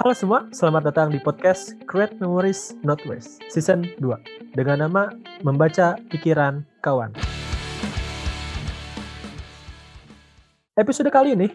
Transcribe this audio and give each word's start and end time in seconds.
Halo 0.00 0.16
semua, 0.16 0.48
selamat 0.48 0.82
datang 0.88 1.08
di 1.12 1.20
podcast 1.20 1.76
Create 1.84 2.16
Memories 2.24 2.72
Not 2.80 3.04
Waste 3.04 3.44
Season 3.52 3.84
2 4.00 4.56
dengan 4.56 4.88
nama 4.88 5.12
Membaca 5.44 6.00
Pikiran 6.08 6.64
Kawan. 6.80 7.12
Episode 10.72 11.12
kali 11.12 11.36
ini 11.36 11.52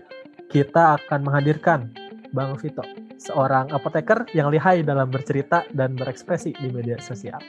kita 0.54 0.94
akan 0.94 1.26
menghadirkan 1.26 1.90
Bang 2.38 2.54
Vito, 2.62 2.86
seorang 3.18 3.74
apoteker 3.74 4.30
yang 4.38 4.54
lihai 4.54 4.86
dalam 4.86 5.10
bercerita 5.10 5.66
dan 5.74 5.98
berekspresi 5.98 6.54
di 6.54 6.70
media 6.70 7.02
sosial. 7.02 7.42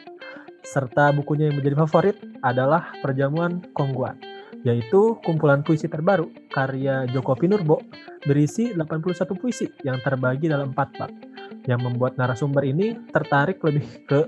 Serta 0.64 1.12
bukunya 1.12 1.52
yang 1.52 1.60
menjadi 1.60 1.76
favorit 1.76 2.16
adalah 2.40 2.88
Perjamuan 3.04 3.60
Kongguan, 3.76 4.16
yaitu 4.66 5.14
kumpulan 5.22 5.62
puisi 5.62 5.86
terbaru 5.86 6.26
karya 6.50 7.06
Joko 7.14 7.38
Pinurbo 7.38 7.78
berisi 8.26 8.74
81 8.74 9.38
puisi 9.38 9.70
yang 9.86 10.02
terbagi 10.02 10.50
dalam 10.50 10.74
empat 10.74 10.90
bab 10.98 11.12
yang 11.70 11.86
membuat 11.86 12.18
narasumber 12.18 12.66
ini 12.66 12.98
tertarik 13.14 13.62
lebih 13.62 13.86
ke 14.10 14.26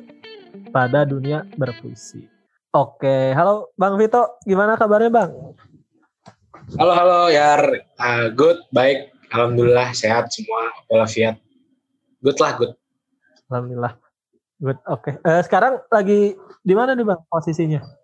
pada 0.70 1.02
dunia 1.02 1.42
berpuisi. 1.58 2.22
Oke, 2.70 3.34
halo 3.34 3.74
Bang 3.74 3.98
Vito, 3.98 4.38
gimana 4.46 4.78
kabarnya 4.78 5.10
Bang? 5.10 5.30
Halo 6.78 6.92
halo 6.94 7.20
Yar, 7.34 7.90
uh, 7.98 8.30
good, 8.30 8.62
baik, 8.70 9.10
alhamdulillah 9.34 9.90
sehat 9.90 10.30
semua, 10.30 10.70
walafiat, 10.86 11.34
good 12.22 12.38
lah 12.38 12.54
good. 12.54 12.72
Alhamdulillah, 13.50 13.98
good. 14.62 14.78
Oke, 14.86 15.18
uh, 15.18 15.42
sekarang 15.42 15.82
lagi 15.90 16.38
di 16.62 16.74
mana 16.78 16.94
nih 16.94 17.08
Bang 17.08 17.26
posisinya? 17.26 17.97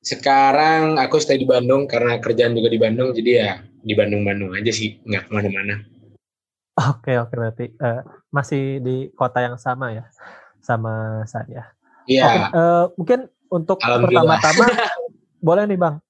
Sekarang 0.00 0.96
aku 0.96 1.20
stay 1.20 1.36
di 1.36 1.44
Bandung 1.44 1.84
karena 1.84 2.16
kerjaan 2.16 2.56
juga 2.56 2.72
di 2.72 2.80
Bandung, 2.80 3.12
jadi 3.12 3.30
ya 3.36 3.50
di 3.84 3.92
Bandung-Bandung 3.92 4.56
aja 4.56 4.72
sih, 4.72 4.96
nggak 5.04 5.28
ke 5.28 5.30
mana-mana. 5.32 5.84
Oke 6.80 7.12
oke 7.20 7.36
berarti 7.36 7.66
uh, 7.76 8.00
masih 8.32 8.80
di 8.80 9.12
kota 9.12 9.44
yang 9.44 9.60
sama 9.60 9.92
ya, 9.92 10.08
sama 10.64 11.20
saya. 11.28 11.76
Iya. 12.08 12.24
Oke, 12.24 12.38
uh, 12.56 12.84
mungkin 12.96 13.20
untuk 13.52 13.76
pertama-tama 13.76 14.64
boleh 15.46 15.68
nih 15.68 15.76
Bang, 15.76 16.00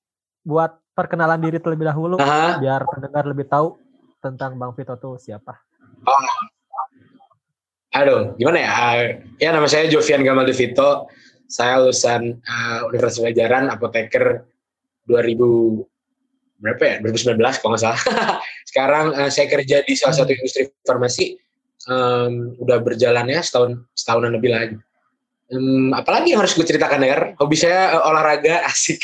buat 0.46 0.78
perkenalan 0.94 1.42
diri 1.42 1.58
terlebih 1.58 1.90
dahulu, 1.90 2.14
Aha. 2.22 2.62
biar 2.62 2.86
pendengar 2.86 3.26
lebih 3.26 3.50
tahu 3.50 3.74
tentang 4.22 4.54
Bang 4.54 4.70
Vito 4.78 4.94
tuh 5.02 5.18
siapa. 5.18 5.58
Oh. 6.06 6.26
Aduh, 7.90 8.38
gimana 8.38 8.58
ya? 8.62 8.70
Uh, 8.70 9.02
ya 9.42 9.50
nama 9.50 9.66
saya 9.66 9.90
Jovian 9.90 10.22
Gamal 10.22 10.46
De 10.46 10.54
Vito. 10.54 11.10
Saya 11.50 11.82
lulusan 11.82 12.38
uh, 12.46 12.86
Universitas 12.86 13.26
Pajajaran 13.26 13.66
Apoteker 13.74 14.46
2000 15.10 15.82
berapa 16.62 16.82
ya? 16.86 16.96
2019 17.02 17.42
kalau 17.58 17.74
nggak 17.74 17.82
salah. 17.82 18.00
Sekarang 18.70 19.06
uh, 19.18 19.30
saya 19.32 19.50
kerja 19.50 19.82
di 19.82 19.98
salah 19.98 20.14
satu 20.14 20.30
industri 20.30 20.70
farmasi. 20.86 21.34
Um, 21.90 22.54
udah 22.60 22.78
berjalan 22.78 23.26
ya 23.26 23.40
setahun 23.42 23.82
setahunan 23.98 24.36
lebih 24.36 24.52
lagi. 24.54 24.76
Um, 25.50 25.90
apalagi 25.90 26.30
yang 26.30 26.46
harus 26.46 26.54
gue 26.54 26.62
ceritakan 26.62 27.02
ya? 27.02 27.34
Hobi 27.42 27.58
saya 27.58 27.98
uh, 27.98 28.06
olahraga 28.14 28.62
asik. 28.70 29.02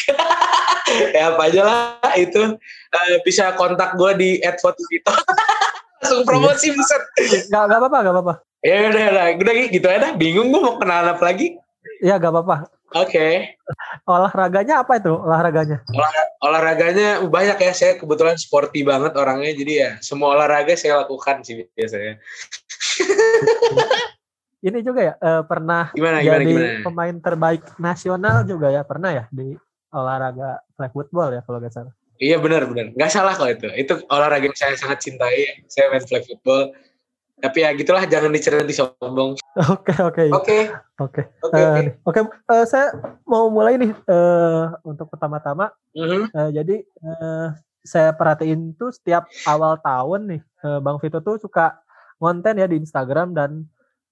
ya 1.10 1.34
apa 1.34 1.50
aja 1.50 1.60
lah 1.66 2.14
itu 2.14 2.55
uh, 2.94 3.16
bisa 3.27 3.58
kontak 3.58 3.98
gue 3.98 4.10
di 4.22 4.31
@fotovito. 4.62 5.10
Langsung 6.06 6.22
promosi 6.22 6.70
buset. 6.70 7.03
Gak, 7.50 7.66
apa-apa, 7.66 7.98
gak 8.06 8.14
apa-apa. 8.14 8.34
Ya 8.62 8.86
udah, 8.86 9.05
udah, 9.10 9.25
udah 9.42 9.55
gitu 9.75 9.86
aja. 9.91 10.14
Bingung 10.14 10.55
gue 10.55 10.62
mau 10.62 10.78
kenalan 10.78 11.19
apa 11.19 11.25
lagi. 11.27 11.58
Ya 12.02 12.18
gak 12.20 12.32
apa-apa. 12.32 12.70
Oke. 12.94 13.58
Olahraganya 14.06 14.86
apa 14.86 15.02
itu 15.02 15.10
olahraganya? 15.10 15.82
Olah- 15.90 16.30
olahraganya 16.40 17.20
banyak 17.26 17.58
ya. 17.58 17.72
Saya 17.74 17.92
kebetulan 17.98 18.38
sporty 18.38 18.86
banget 18.86 19.12
orangnya. 19.18 19.52
Jadi 19.52 19.72
ya 19.82 19.90
semua 19.98 20.38
olahraga 20.38 20.78
saya 20.78 21.02
lakukan 21.02 21.42
sih 21.42 21.66
biasanya. 21.74 22.22
Ini 24.66 24.82
juga 24.82 25.00
ya 25.02 25.14
eh, 25.20 25.42
pernah 25.46 25.92
Gimana, 25.94 26.24
gimana, 26.24 26.42
jadi 26.42 26.46
gimana? 26.50 26.82
pemain 26.82 27.16
terbaik 27.22 27.62
nasional 27.78 28.42
juga 28.42 28.72
ya 28.72 28.82
pernah 28.82 29.14
ya 29.14 29.24
di 29.30 29.54
olahraga 29.94 30.58
flag 30.75 30.91
football 30.91 31.28
ya 31.30 31.41
kalau 31.44 31.62
gak 31.62 31.75
salah. 31.75 31.92
Iya 32.16 32.41
benar 32.41 32.64
benar. 32.64 32.96
Nggak 32.96 33.12
salah 33.12 33.36
kalau 33.36 33.52
itu. 33.52 33.69
Itu 33.76 34.00
olahraga 34.08 34.48
yang 34.48 34.56
saya 34.56 34.72
sangat 34.80 35.04
cintai. 35.04 35.60
Saya 35.69 35.92
main 35.92 36.00
flag 36.00 36.25
football. 36.25 36.72
Tapi 37.36 37.58
ya 37.60 37.70
gitulah 37.76 38.08
jangan 38.08 38.32
diceritain 38.32 38.72
sombong. 38.72 39.36
Oke 39.72 39.93
oke 39.97 40.25
Oke. 40.37 40.59
oke 41.00 41.22
Oke 41.41 41.56
Eh, 41.56 41.97
oke. 42.05 42.21
eh, 42.53 42.65
saya 42.69 42.93
mau 43.25 43.49
mulai 43.49 43.81
nih 43.81 43.89
eh, 43.89 44.65
untuk 44.84 45.09
pertama-tama. 45.09 45.72
Mhm. 45.97 46.28
eh, 46.28 46.50
jadi 46.53 46.77
eh, 46.84 47.49
saya 47.81 48.12
perhatiin 48.12 48.77
tuh 48.77 48.93
setiap 48.93 49.25
awal 49.49 49.81
tahun 49.81 50.21
nih 50.37 50.41
eh, 50.44 50.78
Bang 50.84 51.00
Vito 51.00 51.25
tuh 51.25 51.41
suka 51.41 51.81
konten 52.21 52.61
ya 52.61 52.69
di 52.69 52.77
Instagram 52.77 53.33
dan 53.33 53.65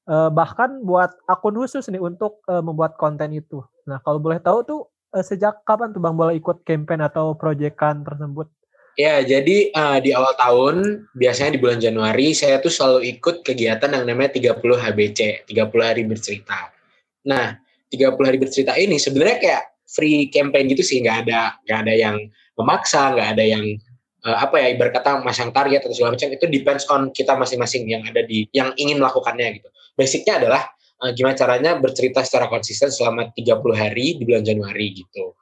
eh, 0.08 0.30
bahkan 0.32 0.80
buat 0.80 1.12
akun 1.28 1.60
khusus 1.60 1.84
nih 1.92 2.00
untuk 2.00 2.40
eh, 2.48 2.64
membuat 2.64 2.96
konten 2.96 3.36
itu. 3.36 3.60
Nah 3.84 4.00
kalau 4.00 4.16
boleh 4.16 4.40
tahu 4.40 4.64
tuh 4.64 4.80
eh, 5.12 5.20
sejak 5.26 5.60
kapan 5.68 5.92
tuh 5.92 6.00
Bang 6.00 6.16
boleh 6.16 6.40
ikut 6.40 6.64
campaign 6.64 7.04
atau 7.04 7.36
proyekan 7.36 8.00
tersebut? 8.00 8.48
Ya, 8.94 9.18
jadi 9.26 9.74
eh, 9.74 9.98
di 10.06 10.14
awal 10.14 10.38
tahun, 10.38 10.76
biasanya 11.18 11.58
di 11.58 11.60
bulan 11.60 11.82
Januari, 11.82 12.30
saya 12.30 12.62
tuh 12.62 12.70
selalu 12.70 13.18
ikut 13.18 13.42
kegiatan 13.42 13.90
yang 13.90 14.06
namanya 14.06 14.38
30 14.38 14.62
HBC, 14.62 15.50
30 15.50 15.82
hari 15.82 16.02
bercerita. 16.06 16.70
Nah, 17.26 17.58
30 17.90 18.22
hari 18.22 18.38
bercerita 18.38 18.78
ini 18.78 18.94
sebenarnya 19.02 19.38
kayak 19.42 19.62
free 19.90 20.30
campaign 20.30 20.70
gitu 20.70 20.86
sih, 20.86 21.02
nggak 21.02 21.26
ada 21.26 21.58
nggak 21.66 21.78
ada 21.86 21.94
yang 21.94 22.16
memaksa, 22.54 23.18
nggak 23.18 23.28
ada 23.34 23.44
yang 23.44 23.64
eh, 24.22 24.36
apa 24.38 24.62
ya 24.62 24.66
ibarat 24.78 24.94
kata 24.94 25.26
masang 25.26 25.50
target 25.50 25.82
atau 25.82 25.94
segala 25.94 26.14
macam 26.14 26.30
itu 26.30 26.46
depends 26.46 26.86
on 26.86 27.10
kita 27.10 27.34
masing-masing 27.34 27.90
yang 27.90 28.06
ada 28.06 28.22
di 28.22 28.46
yang 28.54 28.70
ingin 28.78 29.02
melakukannya 29.02 29.58
gitu. 29.58 29.68
Basicnya 29.98 30.38
adalah 30.38 30.70
eh, 31.02 31.10
gimana 31.18 31.34
caranya 31.34 31.82
bercerita 31.82 32.22
secara 32.22 32.46
konsisten 32.46 32.94
selama 32.94 33.34
30 33.34 33.58
hari 33.74 34.06
di 34.18 34.22
bulan 34.22 34.46
Januari 34.46 35.02
gitu 35.02 35.34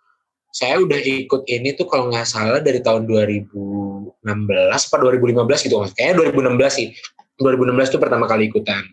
saya 0.52 0.84
udah 0.84 1.00
ikut 1.00 1.48
ini 1.48 1.72
tuh 1.72 1.88
kalau 1.88 2.12
nggak 2.12 2.28
salah 2.28 2.60
dari 2.60 2.84
tahun 2.84 3.08
2016 3.08 4.20
apa 4.20 4.96
2015 5.00 5.64
gitu 5.64 5.76
kayaknya 5.96 6.28
2016 6.28 6.68
sih. 6.68 6.88
2016 7.40 7.96
tuh 7.96 8.00
pertama 8.00 8.28
kali 8.28 8.52
ikutan. 8.52 8.84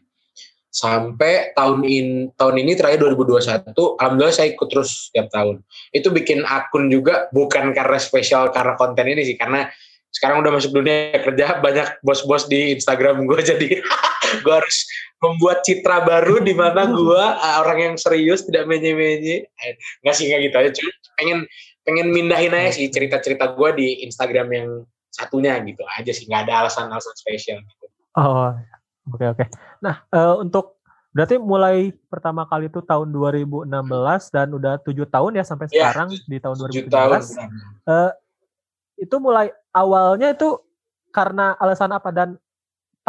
Sampai 0.72 1.52
tahun 1.52 1.84
in 1.84 2.08
tahun 2.40 2.64
ini 2.64 2.80
terakhir 2.80 3.04
2021 3.04 3.76
alhamdulillah 3.76 4.32
saya 4.32 4.56
ikut 4.56 4.68
terus 4.72 5.12
setiap 5.12 5.28
tahun. 5.36 5.60
Itu 5.92 6.16
bikin 6.16 6.48
akun 6.48 6.88
juga 6.88 7.28
bukan 7.36 7.76
karena 7.76 8.00
spesial 8.00 8.56
karena 8.56 8.80
konten 8.80 9.04
ini 9.04 9.28
sih 9.28 9.36
karena 9.36 9.68
sekarang 10.10 10.42
udah 10.42 10.56
masuk 10.56 10.74
dunia 10.74 11.20
kerja 11.22 11.60
banyak 11.62 12.02
bos-bos 12.02 12.50
di 12.50 12.74
Instagram 12.74 13.30
gue 13.30 13.40
jadi 13.46 13.70
gue 14.40 14.54
harus 14.54 14.78
membuat 15.20 15.66
citra 15.66 16.04
baru 16.04 16.40
di 16.40 16.56
mana 16.56 16.88
gue 16.88 17.24
uh, 17.26 17.56
orang 17.60 17.80
yang 17.92 17.96
serius 18.00 18.48
tidak 18.48 18.66
menye-menye 18.66 19.44
Eh, 19.46 19.74
nggak 20.04 20.16
sih 20.16 20.32
nggak 20.32 20.42
gitu 20.48 20.56
aja 20.56 20.70
cuma 20.76 20.92
pengen 21.20 21.40
pengen 21.84 22.08
mindahin 22.14 22.54
aja 22.54 22.72
sih 22.76 22.88
cerita-cerita 22.88 23.58
gue 23.58 23.70
di 23.76 23.88
Instagram 24.06 24.48
yang 24.54 24.70
satunya 25.10 25.58
gitu 25.66 25.84
aja 25.90 26.12
sih 26.14 26.30
nggak 26.30 26.48
ada 26.48 26.54
alasan-alasan 26.66 27.16
spesial 27.18 27.60
gitu. 27.66 27.86
Oh, 28.16 28.54
oke 29.10 29.26
oke. 29.26 29.46
Nah, 29.82 30.06
eh, 30.08 30.36
untuk 30.38 30.80
berarti 31.10 31.42
mulai 31.42 31.90
pertama 32.08 32.46
kali 32.46 32.70
itu 32.70 32.80
tahun 32.86 33.10
2016 33.10 33.66
dan 34.30 34.48
udah 34.54 34.78
tujuh 34.86 35.10
tahun 35.10 35.42
ya 35.42 35.44
sampai 35.44 35.66
Ya, 35.74 35.90
sekarang 35.90 36.14
di 36.14 36.38
tahun 36.38 36.56
2017. 36.56 36.70
tujuh 36.70 36.88
tahun 36.94 37.22
Eh, 37.90 38.12
itu 39.00 39.16
mulai 39.18 39.50
awalnya 39.74 40.32
itu 40.32 40.60
karena 41.10 41.58
alasan 41.58 41.90
apa 41.90 42.14
dan 42.14 42.38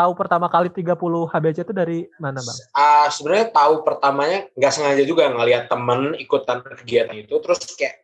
tahu 0.00 0.16
pertama 0.16 0.48
kali 0.48 0.72
30 0.72 0.96
HBC 1.28 1.68
itu 1.68 1.74
dari 1.76 2.08
mana, 2.16 2.40
Bang? 2.40 2.56
Ah, 2.72 3.12
sebenarnya 3.12 3.52
tahu 3.52 3.84
pertamanya 3.84 4.48
nggak 4.56 4.72
sengaja 4.72 5.04
juga 5.04 5.28
ngelihat 5.28 5.68
temen 5.68 6.16
ikutan 6.16 6.64
kegiatan 6.64 7.20
itu 7.20 7.36
terus 7.44 7.60
kayak 7.76 8.00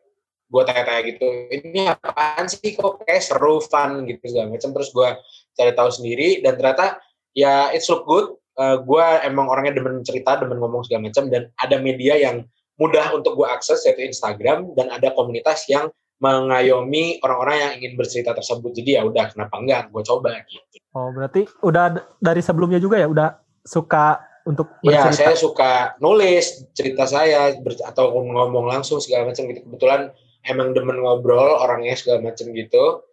gue 0.46 0.62
tanya-tanya 0.62 1.02
gitu 1.08 1.26
ini 1.56 1.88
apaan 1.88 2.44
sih 2.52 2.76
kok? 2.76 3.00
Kayak 3.08 3.24
seru 3.24 3.64
fun 3.64 4.04
gitu 4.04 4.20
segala 4.28 4.52
macam 4.52 4.70
terus 4.76 4.92
gue 4.92 5.08
cari 5.56 5.72
tahu 5.72 5.88
sendiri 5.88 6.44
dan 6.44 6.60
ternyata 6.60 7.00
ya 7.32 7.72
it's 7.72 7.88
look 7.88 8.04
good. 8.04 8.36
Gue 8.84 9.04
emang 9.24 9.48
orangnya 9.48 9.80
demen 9.80 10.04
cerita 10.04 10.36
demen 10.36 10.60
ngomong 10.60 10.84
segala 10.84 11.08
macam 11.08 11.32
dan 11.32 11.48
ada 11.60 11.80
media 11.80 12.20
yang 12.20 12.44
mudah 12.76 13.08
untuk 13.16 13.40
gue 13.40 13.48
akses 13.48 13.88
yaitu 13.88 14.04
Instagram 14.04 14.76
dan 14.76 14.92
ada 14.92 15.12
komunitas 15.16 15.64
yang 15.72 15.88
mengayomi 16.16 17.20
orang-orang 17.20 17.56
yang 17.60 17.72
ingin 17.76 17.92
bercerita 17.94 18.32
tersebut 18.32 18.72
jadi 18.72 19.00
ya 19.00 19.02
udah 19.04 19.24
kenapa 19.28 19.54
enggak 19.60 19.82
gue 19.92 20.02
coba 20.02 20.30
gitu 20.48 20.80
Oh, 20.96 21.12
berarti 21.12 21.44
udah 21.60 21.92
dari 22.16 22.40
sebelumnya 22.40 22.80
juga 22.80 22.96
ya 22.96 23.04
udah 23.04 23.36
suka 23.60 24.16
untuk 24.48 24.80
Iya, 24.80 25.12
bercerita. 25.12 25.28
saya 25.28 25.36
suka 25.36 25.72
nulis 26.00 26.64
cerita 26.72 27.04
saya 27.04 27.52
ber- 27.60 27.84
atau 27.84 28.16
ngomong 28.16 28.64
langsung 28.64 28.96
segala 28.96 29.28
macam 29.28 29.44
gitu. 29.44 29.60
Kebetulan 29.68 30.08
emang 30.48 30.72
demen 30.72 30.96
ngobrol 30.96 31.60
orangnya 31.60 31.92
segala 32.00 32.24
macam 32.24 32.48
gitu. 32.48 33.04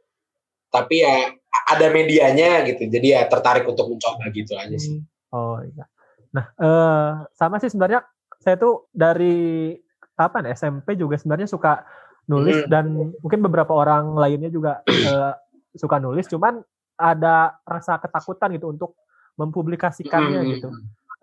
Tapi 0.72 0.96
ya 1.04 1.28
ada 1.76 1.88
medianya 1.92 2.64
gitu. 2.72 2.88
Jadi 2.88 3.20
ya 3.20 3.28
tertarik 3.28 3.68
untuk 3.68 3.92
mencoba 3.92 4.32
gitu 4.32 4.56
aja 4.56 4.78
sih. 4.80 5.04
Hmm. 5.04 5.36
Oh 5.36 5.60
iya. 5.60 5.84
Nah, 6.32 6.46
eh 6.56 7.12
sama 7.36 7.60
sih 7.60 7.68
sebenarnya 7.68 8.08
saya 8.40 8.56
tuh 8.56 8.88
dari 8.96 9.76
kapan 10.16 10.48
ya, 10.48 10.56
SMP 10.56 10.96
juga 10.96 11.20
sebenarnya 11.20 11.52
suka 11.52 11.84
nulis 12.30 12.64
Hmm. 12.64 12.70
dan 12.72 12.86
mungkin 13.20 13.40
beberapa 13.44 13.76
orang 13.76 14.16
lainnya 14.16 14.48
juga 14.48 14.80
eh, 14.88 15.34
suka 15.76 15.98
nulis 16.00 16.30
cuman 16.30 16.62
ada 16.94 17.58
rasa 17.66 17.98
ketakutan 17.98 18.54
gitu 18.56 18.70
untuk 18.70 18.96
mempublikasikannya 19.36 20.42
hmm. 20.46 20.52
gitu. 20.56 20.70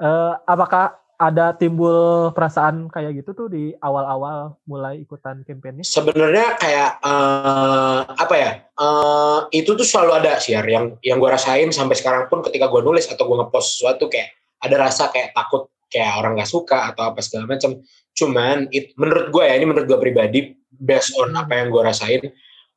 Uh, 0.00 0.32
apakah 0.48 0.96
ada 1.20 1.52
timbul 1.52 2.32
perasaan 2.32 2.88
kayak 2.88 3.20
gitu 3.20 3.36
tuh 3.36 3.48
di 3.52 3.76
awal-awal 3.84 4.56
mulai 4.64 5.04
ikutan 5.04 5.44
kampanye? 5.44 5.84
Sebenarnya 5.84 6.56
kayak 6.56 7.04
uh, 7.04 8.08
apa 8.08 8.34
ya? 8.40 8.50
Uh, 8.80 9.44
itu 9.52 9.76
tuh 9.76 9.84
selalu 9.84 10.24
ada 10.24 10.40
sih 10.40 10.56
yang 10.56 10.96
yang 11.04 11.20
gue 11.20 11.28
rasain 11.28 11.68
sampai 11.70 11.94
sekarang 12.00 12.32
pun 12.32 12.40
ketika 12.40 12.72
gue 12.72 12.80
nulis 12.80 13.04
atau 13.04 13.28
gue 13.28 13.36
ngepost 13.36 13.78
sesuatu 13.78 14.08
kayak 14.08 14.32
ada 14.64 14.76
rasa 14.80 15.12
kayak 15.12 15.36
takut 15.36 15.68
kayak 15.90 16.22
orang 16.22 16.38
nggak 16.38 16.48
suka 16.48 16.94
atau 16.94 17.10
apa 17.10 17.20
segala 17.20 17.50
macam. 17.50 17.82
Cuman 18.14 18.70
it, 18.70 18.94
menurut 18.94 19.34
gue 19.34 19.44
ya 19.44 19.54
ini 19.58 19.66
menurut 19.66 19.86
gue 19.90 19.98
pribadi 19.98 20.40
based 20.70 21.18
on 21.18 21.34
apa 21.34 21.58
yang 21.58 21.68
gue 21.74 21.82
rasain, 21.82 22.22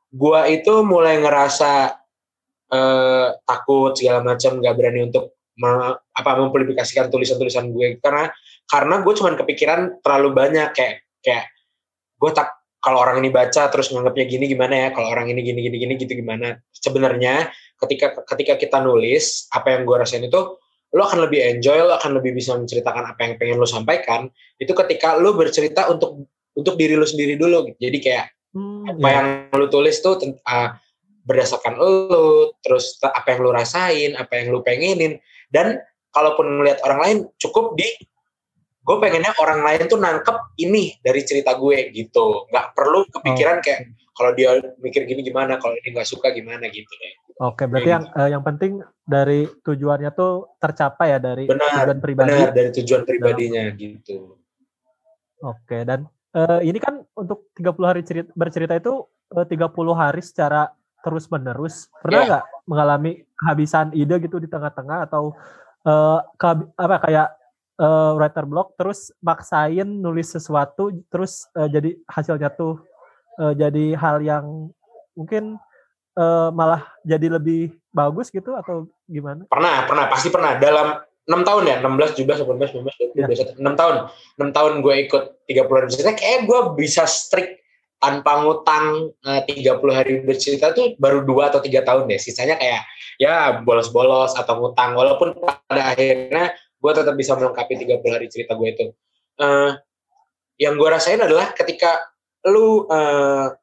gue 0.10 0.40
itu 0.50 0.74
mulai 0.82 1.22
ngerasa 1.22 1.72
uh, 2.74 3.28
takut 3.46 3.94
segala 3.94 4.26
macam, 4.26 4.60
nggak 4.60 4.76
berani 4.76 5.00
untuk 5.14 5.38
me, 5.62 5.94
apa 5.94 6.32
mempublikasikan 6.42 7.14
tulisan-tulisan 7.14 7.70
gue. 7.70 8.02
Karena 8.02 8.34
karena 8.66 8.96
gue 9.06 9.14
cuman 9.14 9.38
kepikiran 9.38 9.80
terlalu 10.02 10.30
banyak 10.34 10.70
kayak 10.74 11.06
kayak 11.22 11.46
gue 12.18 12.32
tak 12.34 12.58
kalau 12.84 13.00
orang 13.00 13.24
ini 13.24 13.32
baca 13.32 13.72
terus 13.72 13.96
nganggapnya 13.96 14.28
gini 14.28 14.46
gimana 14.52 14.76
ya 14.76 14.88
kalau 14.92 15.08
orang 15.08 15.32
ini 15.32 15.40
gini 15.40 15.64
gini 15.64 15.78
gini 15.80 15.94
gitu 15.96 16.14
gimana. 16.20 16.60
Sebenarnya 16.76 17.48
ketika 17.80 18.28
ketika 18.28 18.60
kita 18.60 18.78
nulis 18.84 19.48
apa 19.56 19.72
yang 19.78 19.88
gue 19.88 19.96
rasain 19.96 20.24
itu 20.28 20.60
lo 20.94 21.02
akan 21.10 21.26
lebih 21.26 21.42
enjoy 21.58 21.82
lo 21.82 21.98
akan 21.98 22.22
lebih 22.22 22.38
bisa 22.38 22.54
menceritakan 22.54 23.14
apa 23.14 23.20
yang 23.26 23.34
pengen 23.42 23.58
lo 23.58 23.66
sampaikan 23.66 24.30
itu 24.62 24.72
ketika 24.78 25.18
lo 25.18 25.34
bercerita 25.34 25.90
untuk 25.90 26.30
untuk 26.54 26.78
diri 26.78 26.94
lo 26.94 27.06
sendiri 27.06 27.34
dulu. 27.34 27.74
Jadi 27.82 27.98
kayak 27.98 28.26
hmm, 28.54 28.98
apa 28.98 29.08
yeah. 29.10 29.14
yang 29.18 29.28
lo 29.58 29.66
tulis 29.74 29.98
tuh 30.06 30.22
uh, 30.22 30.70
berdasarkan 31.26 31.74
lo 31.82 32.54
terus 32.62 33.02
apa 33.02 33.34
yang 33.34 33.40
lo 33.42 33.52
rasain 33.52 34.14
apa 34.14 34.38
yang 34.38 34.54
lo 34.54 34.62
pengenin. 34.62 35.18
Dan 35.50 35.82
kalaupun 36.14 36.62
melihat 36.62 36.82
orang 36.86 37.00
lain 37.02 37.18
cukup 37.42 37.74
di 37.74 37.90
gue 38.84 38.98
pengennya 39.00 39.34
orang 39.40 39.64
lain 39.64 39.88
tuh 39.90 39.98
nangkep 39.98 40.62
ini 40.62 40.94
dari 41.02 41.26
cerita 41.26 41.58
gue 41.58 41.90
gitu. 41.90 42.46
Nggak 42.54 42.78
perlu 42.78 43.10
kepikiran 43.10 43.66
kayak 43.66 43.98
kalau 44.14 44.32
dia 44.38 44.62
mikir 44.78 45.10
gini 45.10 45.26
gimana 45.26 45.58
kalau 45.58 45.74
ini 45.74 45.98
nggak 45.98 46.06
suka 46.06 46.30
gimana 46.30 46.70
gitu 46.70 46.90
deh 47.02 47.14
oke 47.40 47.64
berarti 47.66 47.90
yang 47.90 48.06
uh, 48.14 48.30
yang 48.30 48.44
penting 48.46 48.84
dari 49.04 49.50
tujuannya 49.66 50.12
tuh 50.14 50.58
tercapai 50.62 51.18
ya 51.18 51.20
dari 51.20 51.46
benar, 51.50 51.88
tujuan 51.88 52.00
pribadi 52.00 52.30
benar 52.30 52.50
dari 52.54 52.70
tujuan 52.72 53.02
pribadinya 53.04 53.64
nah. 53.70 53.76
gitu 53.78 54.18
oke 55.42 55.78
dan 55.86 56.06
uh, 56.36 56.60
ini 56.62 56.78
kan 56.82 57.02
untuk 57.14 57.50
30 57.58 57.90
hari 57.90 58.02
cerita, 58.02 58.30
bercerita 58.34 58.74
itu 58.78 59.06
eh, 59.34 59.44
uh, 59.44 59.48
30 59.48 59.70
hari 59.94 60.22
secara 60.22 60.70
terus 61.04 61.28
menerus 61.28 61.92
pernah 62.00 62.22
iya. 62.24 62.30
nggak 62.30 62.46
yeah. 62.48 62.64
mengalami 62.70 63.12
kehabisan 63.36 63.92
ide 63.92 64.16
gitu 64.24 64.40
di 64.40 64.48
tengah-tengah 64.48 65.10
atau 65.12 65.36
uh, 65.84 66.20
apa 66.80 66.98
kayak 67.04 67.28
uh, 67.80 68.16
writer 68.16 68.48
block 68.48 68.80
terus 68.80 69.12
maksain 69.20 69.86
nulis 69.86 70.32
sesuatu 70.32 70.96
terus 71.12 71.48
uh, 71.60 71.68
jadi 71.68 72.00
hasilnya 72.08 72.56
tuh 72.56 72.80
uh, 73.40 73.52
jadi 73.52 74.00
hal 74.00 74.24
yang 74.24 74.72
mungkin 75.18 75.60
uh, 76.18 76.50
malah 76.54 76.86
jadi 77.06 77.28
lebih 77.38 77.74
bagus 77.94 78.30
gitu 78.34 78.58
atau 78.58 78.90
gimana? 79.06 79.46
Pernah, 79.50 79.86
pernah, 79.86 80.06
pasti 80.10 80.30
pernah. 80.34 80.58
Dalam 80.58 80.98
enam 81.24 81.42
tahun 81.46 81.64
ya, 81.70 81.76
16, 81.80 82.20
17, 82.26 82.44
18, 82.44 82.84
19, 82.84 83.14
20, 83.16 83.22
ya. 83.22 83.28
21, 83.30 83.62
6 83.62 83.80
tahun. 83.80 83.96
6 84.42 84.58
tahun 84.58 84.74
gue 84.82 84.96
ikut 85.08 85.24
30 85.48 85.78
hari 85.78 85.86
bercerita, 85.88 86.12
kayak 86.18 86.40
gue 86.50 86.60
bisa 86.76 87.04
strict 87.06 87.64
tanpa 88.04 88.44
ngutang 88.44 89.16
uh, 89.24 89.42
30 89.48 89.80
hari 89.96 90.14
bercerita 90.28 90.76
tuh 90.76 90.92
baru 91.00 91.24
dua 91.24 91.48
atau 91.48 91.64
tiga 91.64 91.88
tahun 91.88 92.12
deh. 92.12 92.20
Sisanya 92.20 92.60
kayak 92.60 92.84
ya 93.16 93.64
bolos-bolos 93.64 94.36
atau 94.36 94.60
ngutang. 94.60 94.92
Walaupun 94.92 95.40
pada 95.40 95.96
akhirnya 95.96 96.52
gue 96.84 96.92
tetap 96.92 97.16
bisa 97.16 97.40
melengkapi 97.40 97.80
30 97.80 98.04
hari 98.12 98.28
cerita 98.28 98.60
gue 98.60 98.70
itu. 98.76 98.86
Uh, 99.40 99.80
yang 100.60 100.76
gue 100.76 100.90
rasain 100.92 101.18
adalah 101.18 101.56
ketika 101.56 102.12
lu 102.44 102.84
uh, 102.92 103.56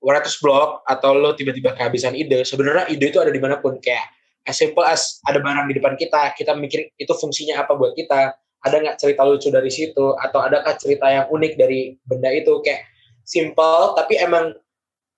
writers 0.00 0.36
block 0.40 0.84
atau 0.84 1.16
lu 1.16 1.32
tiba-tiba 1.34 1.72
kehabisan 1.76 2.12
ide, 2.16 2.44
sebenarnya 2.44 2.88
ide 2.92 3.10
itu 3.10 3.18
ada 3.20 3.32
di 3.32 3.40
mana 3.40 3.58
pun. 3.60 3.78
Kayak 3.80 4.06
as 4.46 4.56
simple 4.60 4.84
as 4.84 5.18
ada 5.26 5.42
barang 5.42 5.66
di 5.70 5.74
depan 5.76 5.94
kita, 5.98 6.36
kita 6.36 6.52
mikir 6.54 6.92
itu 6.96 7.12
fungsinya 7.16 7.64
apa 7.64 7.74
buat 7.74 7.96
kita, 7.96 8.36
ada 8.36 8.76
nggak 8.76 8.96
cerita 9.00 9.22
lucu 9.26 9.48
dari 9.50 9.70
situ, 9.72 10.14
atau 10.16 10.38
adakah 10.42 10.74
cerita 10.78 11.06
yang 11.10 11.26
unik 11.28 11.52
dari 11.58 11.96
benda 12.06 12.30
itu, 12.30 12.62
kayak 12.62 12.86
simple, 13.26 13.94
tapi 13.98 14.18
emang 14.22 14.54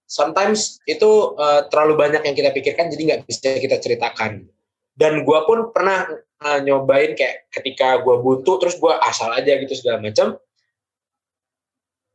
sometimes 0.08 0.80
itu 0.88 1.36
uh, 1.36 1.68
terlalu 1.68 2.00
banyak 2.08 2.22
yang 2.24 2.36
kita 2.36 2.50
pikirkan, 2.56 2.88
jadi 2.88 3.02
nggak 3.04 3.20
bisa 3.28 3.60
kita 3.60 3.76
ceritakan. 3.80 4.48
Dan 4.98 5.22
gue 5.22 5.38
pun 5.46 5.70
pernah 5.70 6.10
uh, 6.42 6.58
nyobain 6.62 7.14
kayak 7.14 7.50
ketika 7.54 8.02
gue 8.02 8.16
buntu 8.18 8.58
terus 8.58 8.78
gue 8.78 8.90
asal 9.04 9.30
aja 9.34 9.58
gitu 9.58 9.74
segala 9.74 10.02
macam 10.02 10.38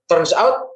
turns 0.07 0.35
out 0.35 0.72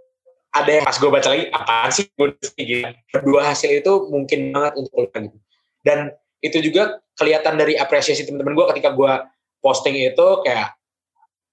ada 0.56 0.70
yang 0.72 0.86
pas 0.88 0.98
gue 0.98 1.12
baca 1.12 1.28
lagi 1.28 1.46
apaan 1.52 1.92
sih 1.92 2.06
gue 2.14 2.28
gitu. 2.56 2.88
kedua 3.12 3.42
hasil 3.52 3.70
itu 3.72 3.94
mungkin 4.08 4.56
banget 4.56 4.74
untuk 4.80 4.92
keluar 4.96 5.18
gitu 5.20 5.38
dan 5.84 6.00
itu 6.42 6.58
juga 6.62 7.02
kelihatan 7.18 7.58
dari 7.58 7.74
apresiasi 7.76 8.24
teman-teman 8.24 8.54
gue 8.54 8.66
ketika 8.76 8.94
gue 8.94 9.14
posting 9.62 9.98
itu 9.98 10.28
kayak 10.46 10.78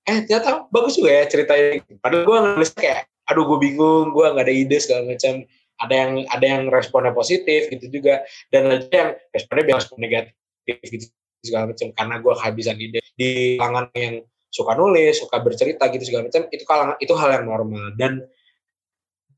eh 0.04 0.28
ternyata 0.28 0.68
bagus 0.68 1.00
juga 1.00 1.10
ya 1.10 1.24
ceritanya. 1.24 1.80
Padahal 1.98 2.24
gue 2.28 2.38
nulis 2.52 2.70
kayak 2.76 3.08
aduh 3.24 3.48
gue 3.48 3.58
bingung 3.58 4.12
gue 4.12 4.26
nggak 4.28 4.44
ada 4.44 4.54
ide 4.54 4.76
segala 4.78 5.08
macam. 5.08 5.44
Ada 5.74 5.94
yang 5.96 6.12
ada 6.30 6.46
yang 6.46 6.62
responnya 6.70 7.10
positif 7.10 7.66
gitu 7.66 7.90
juga 7.90 8.22
dan 8.52 8.70
ada 8.70 8.86
yang 8.94 9.10
responnya 9.34 9.64
bilang 9.66 9.82
negatif 9.98 10.76
gitu 10.86 11.04
segala 11.42 11.74
macam 11.74 11.90
karena 11.96 12.14
gue 12.20 12.34
kehabisan 12.36 12.76
ide. 12.78 13.00
Di 13.16 13.56
kalangan 13.58 13.90
yang 13.96 14.14
suka 14.54 14.78
nulis 14.78 15.18
suka 15.18 15.42
bercerita 15.42 15.90
gitu 15.90 16.04
segala 16.06 16.30
macam 16.30 16.46
itu 16.52 16.64
kalangan 16.68 16.96
itu 17.00 17.12
hal 17.16 17.30
yang 17.40 17.44
normal. 17.48 17.84
Dan 17.96 18.12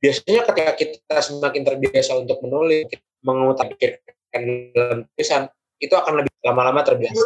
biasanya 0.00 0.42
ketika 0.50 0.72
kita 0.76 1.16
semakin 1.20 1.62
terbiasa 1.64 2.12
untuk 2.16 2.38
menulis 2.44 2.86
mengutamakan 3.24 3.98
dalam 4.74 4.98
tulisan 5.14 5.42
itu 5.80 5.92
akan 5.92 6.22
lebih 6.22 6.32
lama-lama 6.44 6.80
terbiasa. 6.84 7.24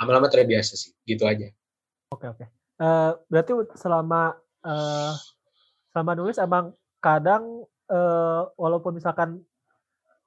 Lama-lama 0.00 0.28
terbiasa 0.32 0.76
sih 0.76 0.92
gitu 1.04 1.28
aja. 1.28 1.52
Oke 2.12 2.26
oke. 2.28 2.44
Uh, 2.80 3.12
berarti 3.28 3.52
selama 3.76 4.32
uh, 4.64 5.12
selama 5.92 6.12
nulis 6.16 6.40
emang 6.40 6.72
kadang 7.04 7.68
uh, 7.92 8.48
walaupun 8.56 8.96
misalkan 8.96 9.44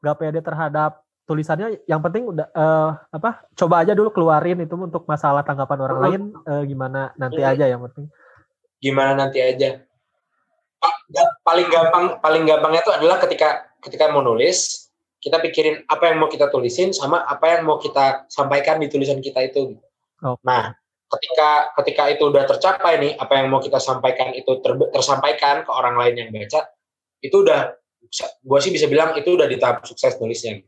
gak 0.03 0.21
pede 0.21 0.43
terhadap 0.43 1.01
tulisannya 1.23 1.79
yang 1.87 2.03
penting 2.03 2.27
udah 2.27 2.51
uh, 2.51 2.99
apa 3.09 3.47
coba 3.55 3.81
aja 3.81 3.95
dulu 3.95 4.11
keluarin 4.11 4.59
itu 4.59 4.75
untuk 4.75 5.07
masalah 5.07 5.41
tanggapan 5.41 5.79
orang 5.79 5.99
lain 6.03 6.21
uh, 6.43 6.61
gimana 6.67 7.15
nanti 7.15 7.41
hmm. 7.41 7.51
aja 7.55 7.65
yang 7.65 7.81
penting. 7.89 8.11
Gimana 8.83 9.15
nanti 9.15 9.39
aja 9.39 9.81
paling 11.45 11.67
gampang 11.69 12.05
paling 12.19 12.43
gampangnya 12.47 12.81
itu 12.81 12.93
adalah 12.93 13.17
ketika 13.21 13.69
ketika 13.83 14.09
mau 14.09 14.25
nulis 14.25 14.89
kita 15.21 15.39
pikirin 15.39 15.85
apa 15.87 16.11
yang 16.11 16.17
mau 16.19 16.27
kita 16.27 16.49
tulisin 16.49 16.91
sama 16.91 17.23
apa 17.23 17.57
yang 17.57 17.69
mau 17.69 17.79
kita 17.79 18.27
sampaikan 18.27 18.81
di 18.81 18.89
tulisan 18.89 19.21
kita 19.21 19.45
itu 19.45 19.77
oh. 20.25 20.35
nah 20.41 20.73
ketika 21.13 21.71
ketika 21.83 22.03
itu 22.09 22.23
udah 22.27 22.43
tercapai 22.49 22.97
nih 22.97 23.11
apa 23.15 23.33
yang 23.37 23.47
mau 23.53 23.61
kita 23.61 23.77
sampaikan 23.77 24.33
itu 24.33 24.57
ter, 24.59 24.73
tersampaikan 24.89 25.61
ke 25.61 25.71
orang 25.71 25.95
lain 25.95 26.15
yang 26.17 26.29
baca 26.33 26.73
itu 27.21 27.35
udah 27.45 27.77
gue 28.43 28.59
sih 28.59 28.73
bisa 28.73 28.89
bilang 28.89 29.13
itu 29.15 29.29
udah 29.37 29.45
di 29.45 29.61
tahap 29.61 29.85
sukses 29.85 30.17
nulisnya 30.17 30.65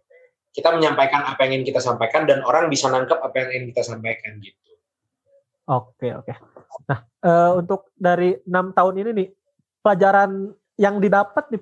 kita 0.56 0.72
menyampaikan 0.72 1.28
apa 1.28 1.44
yang 1.44 1.60
ingin 1.60 1.76
kita 1.76 1.84
sampaikan 1.84 2.24
dan 2.24 2.40
orang 2.48 2.72
bisa 2.72 2.88
nangkep 2.88 3.20
apa 3.20 3.36
yang 3.44 3.50
ingin 3.52 3.66
kita 3.76 3.84
sampaikan 3.92 4.40
gitu. 4.40 4.56
Oke 5.68 6.16
oke. 6.16 6.32
Nah 6.88 7.00
uh, 7.28 7.60
untuk 7.60 7.92
dari 8.00 8.40
enam 8.48 8.72
tahun 8.72 9.04
ini 9.04 9.12
nih 9.12 9.28
pelajaran 9.86 10.50
yang 10.82 10.98
didapat 10.98 11.46
nih 11.54 11.62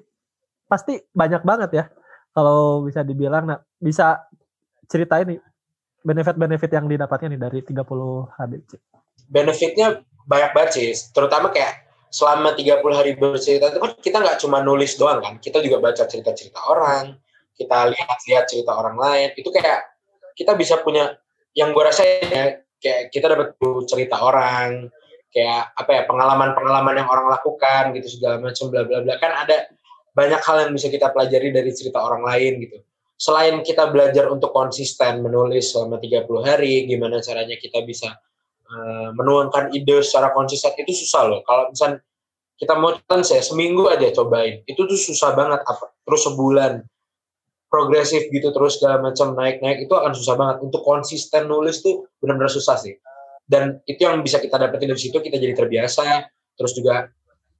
pasti 0.71 0.95
banyak 1.11 1.43
banget 1.43 1.69
ya 1.75 1.85
kalau 2.31 2.87
bisa 2.87 3.03
dibilang. 3.03 3.43
Nah 3.43 3.59
bisa 3.75 4.23
ceritain 4.87 5.27
nih 5.27 5.39
benefit-benefit 6.07 6.71
yang 6.71 6.87
didapatnya 6.87 7.35
nih 7.35 7.41
dari 7.43 7.59
30 7.67 7.83
HBC. 8.39 8.71
Benefitnya 9.27 9.99
banyak 10.23 10.51
banget 10.55 10.71
sih, 10.71 10.87
terutama 11.11 11.51
kayak 11.51 11.83
selama 12.07 12.55
30 12.55 12.79
hari 12.95 13.11
bercerita 13.19 13.71
itu 13.71 13.79
kan 13.79 13.91
kita 13.99 14.17
nggak 14.23 14.39
cuma 14.39 14.63
nulis 14.63 14.95
doang 14.95 15.19
kan, 15.19 15.35
kita 15.39 15.59
juga 15.59 15.79
baca 15.79 16.03
cerita-cerita 16.03 16.59
orang, 16.71 17.15
kita 17.55 17.77
lihat-lihat 17.89 18.45
cerita 18.49 18.71
orang 18.73 18.97
lain 18.97 19.29
itu 19.37 19.49
kayak 19.53 19.93
kita 20.33 20.57
bisa 20.57 20.81
punya 20.81 21.13
yang 21.53 21.69
gue 21.71 21.83
rasa 21.85 22.01
ya 22.03 22.59
kayak 22.81 23.13
kita 23.13 23.29
dapat 23.29 23.55
cerita 23.85 24.17
orang 24.19 24.89
kayak 25.33 25.73
apa 25.73 25.91
ya 25.91 26.01
pengalaman-pengalaman 26.05 27.01
yang 27.01 27.09
orang 27.09 27.27
lakukan 27.33 27.91
gitu 27.97 28.21
segala 28.21 28.37
macam 28.39 28.69
bla 28.69 28.85
bla 28.85 29.01
bla. 29.01 29.17
Kan 29.17 29.33
ada 29.33 29.67
banyak 30.13 30.41
hal 30.45 30.57
yang 30.69 30.71
bisa 30.77 30.93
kita 30.93 31.09
pelajari 31.09 31.49
dari 31.49 31.73
cerita 31.73 31.99
orang 31.99 32.21
lain 32.21 32.61
gitu. 32.61 32.77
Selain 33.17 33.65
kita 33.65 33.89
belajar 33.89 34.29
untuk 34.29 34.53
konsisten 34.53 35.25
menulis 35.25 35.73
selama 35.73 35.97
30 35.97 36.29
hari 36.45 36.85
gimana 36.85 37.17
caranya 37.17 37.57
kita 37.57 37.81
bisa 37.81 38.13
uh, 38.69 39.09
menuangkan 39.17 39.73
ide 39.73 40.05
secara 40.05 40.29
konsisten 40.37 40.77
itu 40.77 40.93
susah 40.93 41.25
loh. 41.25 41.41
Kalau 41.41 41.73
misal 41.73 41.97
kita 42.61 42.77
mau 42.77 42.93
challenge 42.93 43.33
ya 43.33 43.41
seminggu 43.41 43.89
aja 43.89 44.13
cobain 44.13 44.61
itu 44.69 44.85
tuh 44.85 44.99
susah 45.01 45.33
banget. 45.33 45.65
Apa 45.65 45.89
terus 46.05 46.29
sebulan 46.29 46.85
progresif 47.73 48.29
gitu 48.29 48.53
terus 48.53 48.77
segala 48.77 49.01
macam 49.01 49.33
naik-naik 49.33 49.89
itu 49.89 49.93
akan 49.97 50.13
susah 50.13 50.37
banget. 50.37 50.57
Untuk 50.61 50.85
konsisten 50.85 51.49
nulis 51.49 51.81
tuh 51.81 52.05
benar-benar 52.21 52.53
susah 52.53 52.77
sih 52.77 52.93
dan 53.43 53.83
itu 53.83 54.07
yang 54.07 54.23
bisa 54.23 54.39
kita 54.39 54.55
dapetin 54.55 54.91
dari 54.91 55.01
situ 55.01 55.19
kita 55.19 55.35
jadi 55.35 55.53
terbiasa. 55.55 56.27
Terus 56.53 56.73
juga 56.77 57.09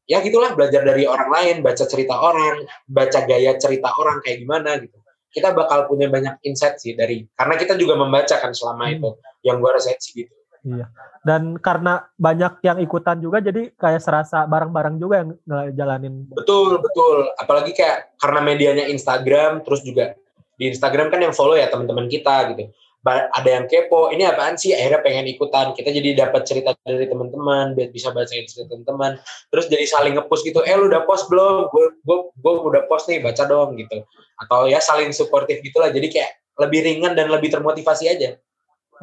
ya 0.08 0.20
gitulah 0.20 0.54
belajar 0.56 0.84
dari 0.84 1.08
orang 1.08 1.30
lain 1.32 1.56
baca 1.64 1.84
cerita 1.88 2.20
orang 2.20 2.68
baca 2.88 3.20
gaya 3.24 3.56
cerita 3.60 3.92
orang 3.96 4.20
kayak 4.24 4.44
gimana 4.44 4.80
gitu. 4.80 4.98
Kita 5.34 5.50
bakal 5.50 5.90
punya 5.90 6.14
banyak 6.14 6.46
insight 6.46 6.78
sih 6.78 6.94
dari 6.94 7.26
karena 7.34 7.58
kita 7.58 7.74
juga 7.74 7.98
membaca 7.98 8.38
kan 8.38 8.54
selama 8.54 8.86
hmm. 8.90 8.96
itu 9.02 9.10
yang 9.44 9.58
gua 9.60 9.76
rasain 9.76 9.98
sih 9.98 10.24
gitu. 10.24 10.34
Iya. 10.64 10.88
Dan 11.24 11.60
karena 11.60 12.08
banyak 12.16 12.64
yang 12.64 12.80
ikutan 12.80 13.20
juga 13.20 13.44
jadi 13.44 13.72
kayak 13.76 14.00
serasa 14.00 14.48
bareng-bareng 14.48 14.96
juga 14.96 15.24
yang 15.24 15.30
ngejalanin 15.44 16.32
betul 16.32 16.80
betul. 16.80 17.28
Apalagi 17.36 17.76
kayak 17.76 18.16
karena 18.20 18.40
medianya 18.40 18.86
Instagram 18.88 19.64
terus 19.68 19.84
juga 19.84 20.16
di 20.56 20.70
Instagram 20.70 21.10
kan 21.10 21.20
yang 21.20 21.34
follow 21.36 21.58
ya 21.58 21.68
teman-teman 21.68 22.08
kita 22.08 22.54
gitu 22.54 22.70
ada 23.12 23.50
yang 23.50 23.68
kepo 23.68 24.16
ini 24.16 24.24
apaan 24.24 24.56
sih? 24.56 24.72
Akhirnya 24.72 25.04
pengen 25.04 25.28
ikutan. 25.28 25.76
Kita 25.76 25.92
jadi 25.92 26.16
dapat 26.16 26.48
cerita 26.48 26.72
dari 26.88 27.04
teman-teman 27.04 27.76
biar 27.76 27.92
bisa 27.92 28.16
bacain 28.16 28.48
cerita 28.48 28.72
teman-teman. 28.72 29.20
Terus 29.52 29.68
jadi 29.68 29.84
saling 29.84 30.16
ngepost 30.16 30.48
gitu 30.48 30.64
eh 30.64 30.76
lu 30.80 30.88
udah 30.88 31.04
post 31.04 31.28
belum? 31.28 31.68
Gue 31.68 31.92
gue 32.00 32.18
gue 32.40 32.54
udah 32.64 32.84
post 32.88 33.12
nih 33.12 33.20
baca 33.20 33.44
dong 33.44 33.76
gitu. 33.76 34.08
Atau 34.40 34.72
ya 34.72 34.80
saling 34.80 35.12
suportif 35.12 35.60
gitulah 35.60 35.92
jadi 35.92 36.08
kayak 36.08 36.32
lebih 36.64 36.80
ringan 36.88 37.14
dan 37.20 37.28
lebih 37.28 37.52
termotivasi 37.52 38.08
aja. 38.08 38.40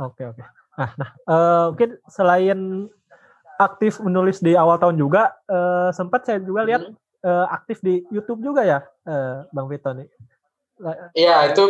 Oke 0.00 0.24
oke. 0.24 0.42
Nah 0.80 0.90
nah 0.96 1.10
uh, 1.28 1.64
mungkin 1.76 2.00
selain 2.08 2.88
aktif 3.60 4.00
menulis 4.00 4.40
di 4.40 4.56
awal 4.56 4.80
tahun 4.80 4.96
juga 4.96 5.36
uh, 5.52 5.92
sempat 5.92 6.24
saya 6.24 6.40
juga 6.40 6.64
lihat 6.64 6.88
hmm. 6.88 6.96
uh, 7.28 7.46
aktif 7.52 7.84
di 7.84 8.00
YouTube 8.08 8.40
juga 8.40 8.64
ya 8.64 8.80
uh, 9.04 9.44
Bang 9.52 9.68
Vito 9.68 9.92
nih 9.92 10.08
Iya 11.12 11.52
itu 11.52 11.62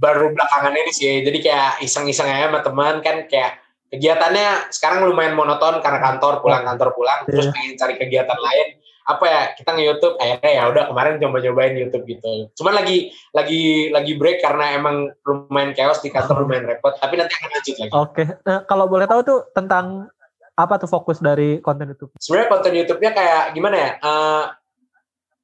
baru 0.00 0.32
belakangan 0.32 0.74
ini 0.74 0.92
sih. 0.92 1.20
Jadi 1.20 1.38
kayak 1.44 1.84
iseng-iseng 1.84 2.28
aja 2.28 2.48
sama 2.48 2.60
teman 2.64 3.04
kan 3.04 3.28
kayak 3.28 3.60
kegiatannya 3.92 4.74
sekarang 4.74 5.06
lumayan 5.06 5.38
monoton 5.38 5.78
karena 5.78 6.02
kantor 6.02 6.42
pulang 6.42 6.66
kantor 6.66 6.90
pulang 6.98 7.22
yeah. 7.24 7.30
terus 7.30 7.46
pengen 7.54 7.78
cari 7.78 7.94
kegiatan 7.94 8.40
lain 8.42 8.68
apa 9.04 9.24
ya 9.28 9.42
kita 9.52 9.68
nge 9.76 9.84
YouTube 9.84 10.16
akhirnya 10.16 10.52
ya 10.56 10.62
udah 10.72 10.84
kemarin 10.88 11.20
coba 11.20 11.36
cobain 11.44 11.76
YouTube 11.76 12.04
gitu. 12.08 12.48
Cuman 12.56 12.72
lagi 12.72 13.12
lagi 13.36 13.92
lagi 13.92 14.12
break 14.16 14.40
karena 14.40 14.80
emang 14.80 15.12
lumayan 15.28 15.76
chaos 15.76 16.00
di 16.00 16.08
kantor 16.08 16.48
lumayan 16.48 16.64
repot. 16.64 16.96
Tapi 16.96 17.20
nanti 17.20 17.36
akan 17.36 17.50
lanjut 17.52 17.74
lagi. 17.76 17.92
Oke, 17.92 18.00
okay. 18.00 18.26
nah, 18.48 18.64
kalau 18.64 18.88
boleh 18.88 19.04
tahu 19.04 19.20
tuh 19.20 19.38
tentang 19.52 20.08
apa 20.56 20.74
tuh 20.80 20.88
fokus 20.88 21.20
dari 21.20 21.60
konten 21.60 21.92
YouTube? 21.92 22.16
Sebenarnya 22.16 22.48
konten 22.48 22.72
YouTube-nya 22.72 23.10
kayak 23.12 23.44
gimana 23.52 23.76
ya? 23.76 23.90
Uh, 24.00 24.44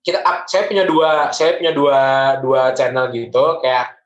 kita 0.00 0.25
saya 0.49 0.64
punya 0.64 0.85
dua 0.88 1.28
saya 1.30 1.61
punya 1.61 1.73
dua 1.76 2.00
dua 2.40 2.73
channel 2.73 3.12
gitu 3.12 3.61
kayak 3.61 4.00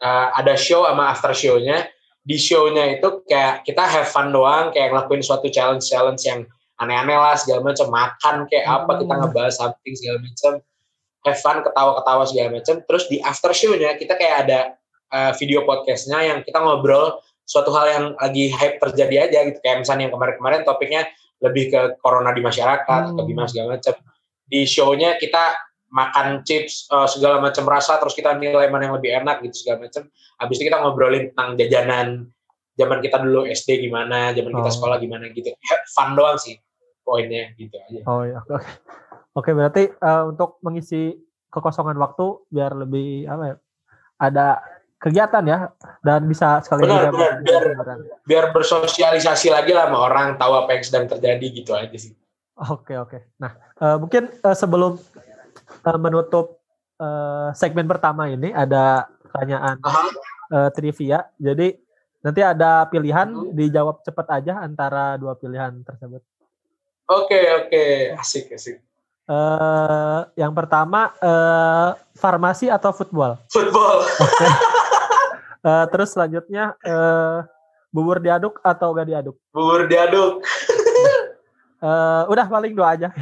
uh, 0.00 0.32
ada 0.40 0.56
show 0.56 0.88
sama 0.88 1.12
after 1.12 1.36
show-nya 1.36 1.88
di 2.24 2.40
show-nya 2.40 2.96
itu 2.96 3.20
kayak 3.28 3.68
kita 3.68 3.84
have 3.84 4.08
fun 4.08 4.32
doang 4.32 4.72
kayak 4.72 4.96
ngelakuin 4.96 5.20
suatu 5.20 5.52
challenge 5.52 5.84
challenge 5.84 6.24
yang 6.24 6.48
aneh-aneh 6.80 7.14
lah 7.20 7.36
segala 7.36 7.60
macam 7.60 7.92
makan 7.92 8.36
kayak 8.48 8.64
apa 8.64 8.92
kita 9.04 9.12
hmm. 9.12 9.20
ngebahas 9.20 9.54
something 9.60 9.94
segala 9.94 10.18
macam 10.24 10.52
have 11.28 11.40
fun 11.44 11.58
ketawa-ketawa 11.60 12.22
segala 12.24 12.48
macam 12.56 12.74
terus 12.88 13.04
di 13.12 13.16
after 13.20 13.52
show-nya 13.52 14.00
kita 14.00 14.16
kayak 14.16 14.48
ada 14.48 14.60
uh, 15.12 15.30
video 15.36 15.68
podcastnya 15.68 16.24
yang 16.24 16.38
kita 16.40 16.56
ngobrol 16.56 17.20
suatu 17.44 17.68
hal 17.76 17.86
yang 17.92 18.04
lagi 18.16 18.48
hype 18.48 18.80
terjadi 18.80 19.28
aja 19.28 19.38
gitu 19.52 19.60
kayak 19.60 19.84
misalnya 19.84 20.08
yang 20.08 20.14
kemarin-kemarin 20.16 20.64
topiknya 20.64 21.04
lebih 21.44 21.68
ke 21.68 21.80
corona 22.00 22.32
di 22.32 22.40
masyarakat 22.40 23.00
hmm. 23.04 23.10
atau 23.12 23.22
gimana 23.28 23.46
segala 23.52 23.76
macam 23.76 23.94
di 24.44 24.68
show-nya 24.68 25.16
kita 25.16 25.56
makan 25.94 26.42
chips 26.42 26.90
uh, 26.90 27.06
segala 27.06 27.38
macam 27.38 27.62
rasa 27.70 28.02
terus 28.02 28.18
kita 28.18 28.34
nilai 28.34 28.66
mana 28.66 28.90
yang 28.90 28.96
lebih 28.98 29.14
enak 29.14 29.46
gitu 29.46 29.66
segala 29.66 29.86
macam. 29.86 30.10
Habis 30.42 30.54
itu 30.58 30.64
kita 30.66 30.78
ngobrolin 30.82 31.30
tentang 31.30 31.54
jajanan 31.54 32.08
zaman 32.74 32.98
kita 32.98 33.22
dulu 33.22 33.46
SD 33.46 33.86
gimana, 33.86 34.34
zaman 34.34 34.50
oh. 34.50 34.58
kita 34.62 34.70
sekolah 34.74 34.96
gimana 34.98 35.30
gitu. 35.30 35.54
Fun 35.94 36.18
doang 36.18 36.36
sih 36.36 36.58
poinnya 37.06 37.54
gitu 37.54 37.78
aja. 37.78 38.00
Oh 38.10 38.26
iya. 38.26 38.42
Oke. 38.50 38.70
Oke, 39.34 39.50
berarti 39.50 39.90
uh, 39.98 40.30
untuk 40.30 40.62
mengisi 40.62 41.14
kekosongan 41.50 41.98
waktu 41.98 42.46
biar 42.54 42.74
lebih 42.74 43.26
apa 43.26 43.44
ya? 43.46 43.56
Ada 44.14 44.46
kegiatan 45.02 45.44
ya 45.44 45.58
dan 46.00 46.24
bisa 46.24 46.64
sekali 46.64 46.86
benar, 46.86 47.12
benar, 47.12 47.34
biar, 47.44 47.64
biar 48.24 48.44
bersosialisasi 48.56 49.52
lagi 49.52 49.76
lah 49.76 49.90
sama 49.90 50.00
orang 50.00 50.40
tahu 50.40 50.64
apa 50.64 50.70
yang 50.78 50.84
sedang 50.86 51.04
terjadi 51.10 51.46
gitu 51.50 51.74
aja 51.74 51.98
sih. 51.98 52.14
Oke 52.54 52.94
oke. 52.94 53.18
Nah 53.42 53.58
uh, 53.82 53.96
mungkin 53.98 54.30
uh, 54.46 54.54
sebelum 54.54 54.94
uh, 55.82 55.98
menutup 55.98 56.62
uh, 57.02 57.50
segmen 57.54 57.90
pertama 57.90 58.30
ini 58.30 58.54
ada 58.54 59.10
pertanyaan 59.26 59.82
uh, 60.54 60.70
trivia. 60.70 61.26
Jadi 61.38 61.74
nanti 62.22 62.40
ada 62.40 62.86
pilihan 62.86 63.28
dijawab 63.52 64.06
cepat 64.06 64.26
aja 64.42 64.62
antara 64.62 65.18
dua 65.18 65.34
pilihan 65.34 65.82
tersebut. 65.82 66.22
Oke 67.10 67.40
oke 67.66 67.84
asik 68.16 68.54
asik. 68.54 68.78
Uh, 69.24 70.28
yang 70.36 70.52
pertama 70.52 71.10
uh, 71.18 71.96
farmasi 72.12 72.68
atau 72.68 72.92
football? 72.92 73.40
Football. 73.48 74.04
Okay. 74.20 74.50
uh, 75.64 75.84
terus 75.88 76.12
selanjutnya 76.12 76.76
uh, 76.84 77.40
bubur 77.88 78.20
diaduk 78.20 78.60
atau 78.60 78.92
gak 78.92 79.08
diaduk? 79.08 79.36
Bubur 79.48 79.88
diaduk. 79.88 80.44
Uh, 81.84 82.24
udah 82.32 82.48
paling 82.48 82.72
dua 82.72 82.96
aja. 82.96 83.08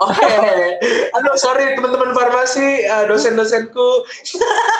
Oke, 0.00 0.16
okay. 0.16 0.80
aduh 1.12 1.36
sorry 1.36 1.76
teman-teman 1.76 2.16
farmasi, 2.16 2.88
uh, 2.88 3.04
dosen-dosenku. 3.04 4.08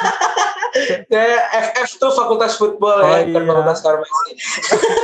ya, 1.13 1.45
FF 1.53 2.01
tuh 2.01 2.09
Fakultas 2.17 2.57
Football 2.57 3.05
oh, 3.05 3.09
ya, 3.13 3.29
iya. 3.29 3.37
Fakultas 3.37 3.85
Farmasi. 3.85 4.33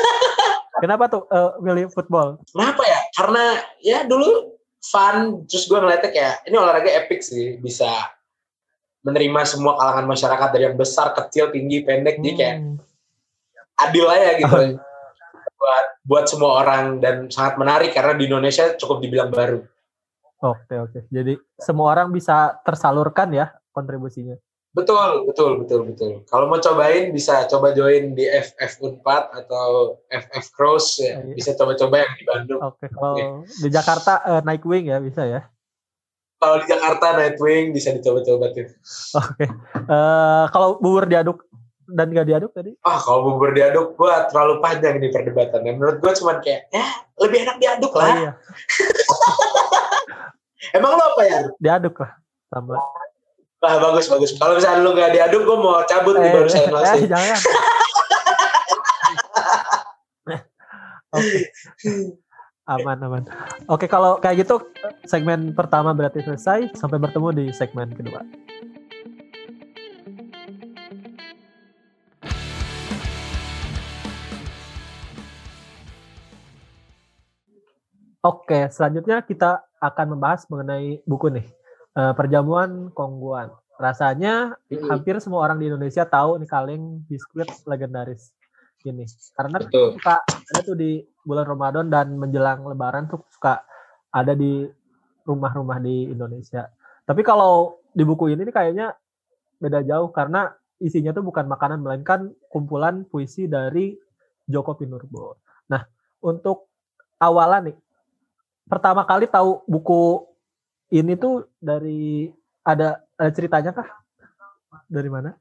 Kenapa 0.82 1.12
tuh 1.12 1.28
uh, 1.28 1.60
milih 1.60 1.92
football? 1.92 2.40
Kenapa 2.48 2.80
ya? 2.88 3.00
Karena 3.12 3.44
ya 3.84 3.98
dulu 4.08 4.56
fun, 4.80 5.44
terus 5.44 5.68
gue 5.68 5.76
ngeliatnya 5.84 6.08
kayak 6.08 6.48
ini 6.48 6.56
olahraga 6.56 6.96
epic 6.96 7.20
sih, 7.20 7.60
bisa 7.60 7.88
menerima 9.04 9.44
semua 9.44 9.76
kalangan 9.76 10.08
masyarakat 10.08 10.48
dari 10.48 10.64
yang 10.64 10.80
besar, 10.80 11.12
kecil, 11.12 11.52
tinggi, 11.52 11.84
pendek, 11.84 12.16
hmm. 12.16 12.24
jadi 12.24 12.34
kayak 12.40 12.56
hmm. 12.64 12.76
adil 13.84 14.06
aja 14.08 14.30
gitu. 14.40 14.56
Oh 14.56 14.80
buat 15.56 15.86
buat 16.06 16.30
semua 16.30 16.62
orang 16.62 17.02
dan 17.02 17.26
sangat 17.26 17.58
menarik 17.58 17.90
karena 17.90 18.14
di 18.14 18.30
Indonesia 18.30 18.78
cukup 18.78 19.02
dibilang 19.02 19.34
baru. 19.34 19.60
Oke 20.40 20.74
oke. 20.78 20.98
Jadi 21.10 21.34
semua 21.58 21.98
orang 21.98 22.14
bisa 22.14 22.54
tersalurkan 22.62 23.34
ya 23.34 23.50
kontribusinya. 23.74 24.38
Betul 24.70 25.26
betul 25.26 25.64
betul 25.64 25.80
betul. 25.88 26.10
Kalau 26.28 26.46
mau 26.46 26.60
cobain 26.62 27.10
bisa 27.10 27.48
coba 27.48 27.72
join 27.72 28.12
di 28.12 28.28
FF 28.28 28.84
Unpad 28.84 29.32
atau 29.32 29.98
FF 30.06 30.46
Cross 30.54 31.00
ya. 31.02 31.24
Iya. 31.26 31.34
Bisa 31.34 31.50
coba-coba 31.58 32.04
yang 32.06 32.12
di 32.14 32.24
Bandung. 32.28 32.60
Oke. 32.62 32.86
Kalau 32.92 33.16
okay. 33.16 33.28
di 33.66 33.68
Jakarta 33.72 34.12
uh, 34.22 34.42
naik 34.46 34.62
wing 34.62 34.92
ya 34.92 35.00
bisa 35.02 35.26
ya. 35.26 35.48
Kalau 36.36 36.60
di 36.60 36.68
Jakarta 36.68 37.16
Nightwing 37.16 37.72
bisa 37.72 37.96
dicoba-coba 37.96 38.52
tuh. 38.52 38.68
Oke. 38.68 38.76
Okay. 39.16 39.48
Uh, 39.88 40.44
kalau 40.52 40.76
bubur 40.76 41.08
diaduk 41.08 41.45
dan 41.86 42.10
gak 42.10 42.26
diaduk 42.26 42.50
tadi? 42.50 42.74
Ah, 42.82 42.98
kalau 42.98 43.32
bubur 43.32 43.54
diaduk, 43.54 43.94
gue 43.94 44.12
terlalu 44.30 44.58
panjang 44.58 44.98
nih 44.98 45.10
perdebatannya. 45.14 45.72
Menurut 45.78 45.96
gue 46.02 46.12
cuman 46.18 46.42
kayak, 46.42 46.66
ya 46.74 46.86
lebih 47.22 47.46
enak 47.46 47.56
diaduk 47.62 47.92
lah. 47.94 48.06
Oh, 48.06 48.16
iya. 48.18 48.32
Emang 50.76 50.98
lo 50.98 51.04
apa 51.14 51.22
ya? 51.22 51.38
Diaduk 51.62 52.02
lah, 52.02 52.12
sama. 52.50 52.74
Wah, 53.62 53.76
bagus, 53.80 54.06
bagus. 54.10 54.30
Kalau 54.36 54.58
misalnya 54.58 54.82
lu 54.82 54.92
gak 54.98 55.14
diaduk, 55.14 55.42
gue 55.46 55.56
mau 55.56 55.80
cabut 55.86 56.14
eh, 56.18 56.22
nih 56.26 56.30
baru 56.34 56.48
saya 56.50 56.66
Eh, 56.98 57.06
jangan. 57.06 57.38
Oke. 61.16 61.40
Aman, 62.66 62.98
aman. 62.98 63.22
Oke, 63.70 63.86
kalau 63.86 64.18
kayak 64.18 64.42
gitu, 64.42 64.58
segmen 65.06 65.54
pertama 65.54 65.94
berarti 65.94 66.18
selesai. 66.20 66.74
Sampai 66.74 66.98
bertemu 66.98 67.28
di 67.32 67.44
segmen 67.54 67.94
kedua. 67.94 68.20
Oke, 78.26 78.66
selanjutnya 78.74 79.22
kita 79.22 79.62
akan 79.78 80.18
membahas 80.18 80.50
mengenai 80.50 80.98
buku 81.06 81.30
nih, 81.30 81.46
uh, 81.94 82.10
Perjamuan 82.18 82.90
Kongguan. 82.90 83.54
Rasanya 83.78 84.58
hmm. 84.66 84.90
hampir 84.90 85.22
semua 85.22 85.46
orang 85.46 85.62
di 85.62 85.70
Indonesia 85.70 86.02
tahu 86.02 86.42
nih 86.42 86.50
kaleng 86.50 87.06
biskuit 87.06 87.46
legendaris 87.70 88.34
ini. 88.82 89.06
Karena 89.30 89.62
Betul. 89.62 89.94
suka 89.94 90.26
ada 90.26 90.60
tuh 90.66 90.74
di 90.74 91.06
bulan 91.22 91.46
Ramadan 91.46 91.86
dan 91.86 92.18
menjelang 92.18 92.66
Lebaran 92.66 93.06
tuh 93.06 93.22
suka 93.30 93.62
ada 94.10 94.34
di 94.34 94.66
rumah-rumah 95.22 95.78
di 95.78 96.10
Indonesia. 96.10 96.66
Tapi 97.06 97.22
kalau 97.22 97.78
di 97.94 98.02
buku 98.02 98.34
ini 98.34 98.42
nih 98.42 98.54
kayaknya 98.54 98.90
beda 99.62 99.86
jauh 99.86 100.10
karena 100.10 100.50
isinya 100.82 101.14
tuh 101.14 101.22
bukan 101.22 101.46
makanan 101.46 101.78
melainkan 101.78 102.34
kumpulan 102.50 103.06
puisi 103.06 103.46
dari 103.46 103.94
Joko 104.50 104.74
Pinurbo. 104.74 105.38
Nah, 105.70 105.86
untuk 106.26 106.70
awalan 107.22 107.70
nih 107.70 107.76
pertama 108.66 109.06
kali 109.06 109.30
tahu 109.30 109.62
buku 109.64 110.26
ini 110.94 111.14
tuh 111.18 111.46
dari 111.58 112.30
ada, 112.66 113.02
ada 113.18 113.30
ceritanya 113.30 113.74
kah? 113.74 113.88
dari 114.86 115.10
mana? 115.10 115.34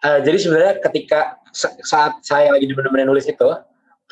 Uh, 0.00 0.18
jadi 0.24 0.38
sebenarnya 0.40 0.74
ketika 0.80 1.36
saat 1.84 2.24
saya 2.24 2.56
lagi 2.56 2.72
benar-benar 2.72 3.04
nulis 3.04 3.28
itu, 3.28 3.50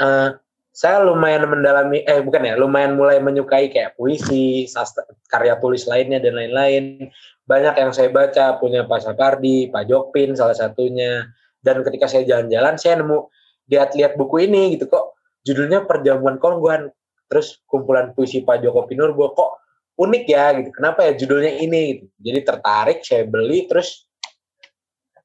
uh, 0.04 0.28
saya 0.76 1.00
lumayan 1.00 1.48
mendalami, 1.48 2.04
eh 2.04 2.20
bukan 2.20 2.44
ya, 2.44 2.54
lumayan 2.60 2.94
mulai 2.94 3.18
menyukai 3.24 3.72
kayak 3.72 3.96
puisi, 3.96 4.68
sastra, 4.68 5.08
karya 5.32 5.56
tulis 5.56 5.88
lainnya 5.88 6.20
dan 6.20 6.36
lain-lain. 6.36 7.08
Banyak 7.48 7.74
yang 7.80 7.90
saya 7.96 8.12
baca, 8.12 8.60
punya 8.60 8.84
Pak 8.84 9.00
Sapardi, 9.08 9.72
Pak 9.72 9.88
Jokpin 9.88 10.36
salah 10.36 10.52
satunya. 10.52 11.24
Dan 11.64 11.80
ketika 11.82 12.04
saya 12.06 12.28
jalan-jalan, 12.28 12.76
saya 12.76 13.00
nemu 13.00 13.26
lihat-lihat 13.72 14.20
buku 14.20 14.44
ini 14.44 14.76
gitu 14.76 14.92
kok, 14.92 15.16
judulnya 15.48 15.88
Perjamuan 15.88 16.36
Kongguan, 16.36 16.92
terus 17.28 17.60
kumpulan 17.68 18.16
puisi 18.16 18.42
Pak 18.42 18.64
Joko 18.64 18.88
Pinurbo 18.88 19.36
kok 19.36 19.50
unik 19.98 20.24
ya 20.24 20.44
gitu. 20.58 20.70
Kenapa 20.72 21.04
ya 21.04 21.12
judulnya 21.14 21.52
ini 21.60 21.82
gitu. 21.94 22.04
Jadi 22.22 22.40
tertarik, 22.46 22.98
saya 23.04 23.28
beli 23.28 23.68
terus 23.68 24.08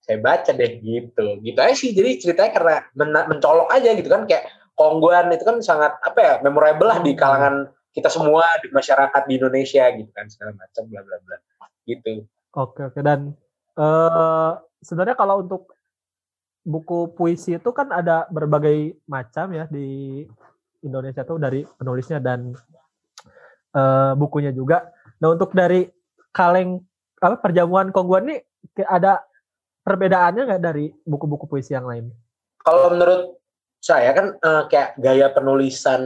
saya 0.03 0.19
baca 0.19 0.51
deh 0.51 0.83
gitu. 0.83 1.39
Gitu 1.39 1.60
aja 1.62 1.75
sih. 1.77 1.95
Jadi 1.95 2.19
ceritanya 2.19 2.51
karena 2.51 2.75
mencolok 3.29 3.72
aja 3.72 3.89
gitu 3.95 4.10
kan 4.12 4.27
kayak 4.27 4.50
Kongguan 4.74 5.29
itu 5.29 5.45
kan 5.45 5.62
sangat 5.62 6.01
apa 6.01 6.19
ya 6.19 6.33
memorable 6.41 6.89
lah 6.89 6.98
di 6.98 7.13
hmm. 7.13 7.19
kalangan 7.22 7.55
kita 7.93 8.10
semua 8.10 8.41
di 8.65 8.74
masyarakat 8.74 9.22
di 9.29 9.33
Indonesia 9.38 9.86
gitu 9.93 10.10
kan 10.10 10.25
segala 10.25 10.57
macam 10.57 10.81
bla 10.89 11.01
bla 11.05 11.17
bla 11.22 11.38
gitu. 11.86 12.25
Oke 12.57 12.81
oke 12.89 13.00
dan 13.05 13.38
uh, 13.77 14.57
sebenarnya 14.81 15.13
kalau 15.13 15.45
untuk 15.45 15.77
buku 16.65 17.13
puisi 17.13 17.53
itu 17.53 17.69
kan 17.69 17.93
ada 17.93 18.25
berbagai 18.33 18.98
macam 19.05 19.53
ya 19.53 19.69
di 19.69 20.25
Indonesia 20.84 21.24
tuh 21.24 21.40
dari 21.40 21.63
penulisnya 21.66 22.20
dan 22.20 22.54
uh, 23.74 24.13
bukunya 24.20 24.52
juga. 24.52 24.92
Nah 25.24 25.34
untuk 25.34 25.56
dari 25.56 25.88
kaleng 26.36 26.84
apa 27.24 27.40
perjamuan 27.40 27.90
Kongguan 27.96 28.28
ini 28.28 28.38
ada 28.84 29.24
perbedaannya 29.84 30.44
nggak 30.44 30.63
dari 30.63 30.92
buku-buku 31.08 31.48
puisi 31.48 31.72
yang 31.75 31.88
lain? 31.88 32.12
Kalau 32.63 32.92
menurut 32.92 33.40
saya 33.84 34.16
kan 34.16 34.36
uh, 34.40 34.63
kayak 34.72 34.96
gaya 35.00 35.28
penulisan 35.32 36.04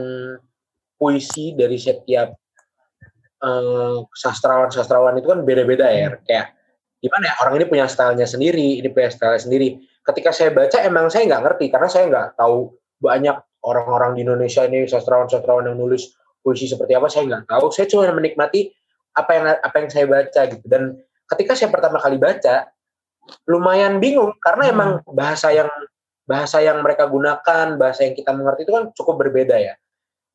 puisi 0.98 1.54
dari 1.54 1.78
setiap 1.78 2.34
uh, 3.42 4.02
sastrawan-sastrawan 4.14 5.18
itu 5.18 5.30
kan 5.30 5.46
beda-beda 5.46 5.86
ya. 5.86 6.10
Hmm. 6.10 6.22
Kayak 6.26 6.46
gimana 6.98 7.24
ya 7.30 7.34
orang 7.46 7.54
ini 7.62 7.66
punya 7.70 7.86
stylenya 7.86 8.26
sendiri, 8.26 8.82
ini 8.82 8.88
punya 8.90 9.10
style 9.14 9.38
sendiri. 9.38 9.78
Ketika 10.02 10.34
saya 10.34 10.50
baca 10.50 10.78
emang 10.82 11.06
saya 11.06 11.30
nggak 11.30 11.42
ngerti 11.46 11.66
karena 11.70 11.88
saya 11.90 12.04
nggak 12.10 12.28
tahu 12.34 12.74
banyak 12.98 13.38
orang-orang 13.68 14.16
di 14.16 14.24
Indonesia 14.24 14.64
ini 14.64 14.88
sastrawan-sastrawan 14.88 15.68
yang 15.68 15.76
nulis 15.76 16.16
puisi 16.40 16.64
seperti 16.64 16.96
apa 16.96 17.12
saya 17.12 17.28
nggak 17.28 17.44
tahu. 17.44 17.68
Saya 17.68 17.86
cuma 17.92 18.08
menikmati 18.08 18.72
apa 19.12 19.30
yang 19.36 19.44
apa 19.60 19.76
yang 19.76 19.88
saya 19.92 20.06
baca 20.08 20.40
gitu. 20.48 20.64
Dan 20.64 20.96
ketika 21.28 21.52
saya 21.52 21.68
pertama 21.68 22.00
kali 22.00 22.16
baca 22.16 22.72
lumayan 23.44 24.00
bingung 24.00 24.32
karena 24.40 24.70
hmm. 24.70 24.74
emang 24.74 24.90
bahasa 25.12 25.52
yang 25.52 25.68
bahasa 26.24 26.60
yang 26.60 26.80
mereka 26.80 27.08
gunakan, 27.08 27.76
bahasa 27.76 28.04
yang 28.08 28.16
kita 28.16 28.32
mengerti 28.32 28.64
itu 28.64 28.72
kan 28.72 28.84
cukup 28.96 29.20
berbeda 29.20 29.56
ya. 29.60 29.74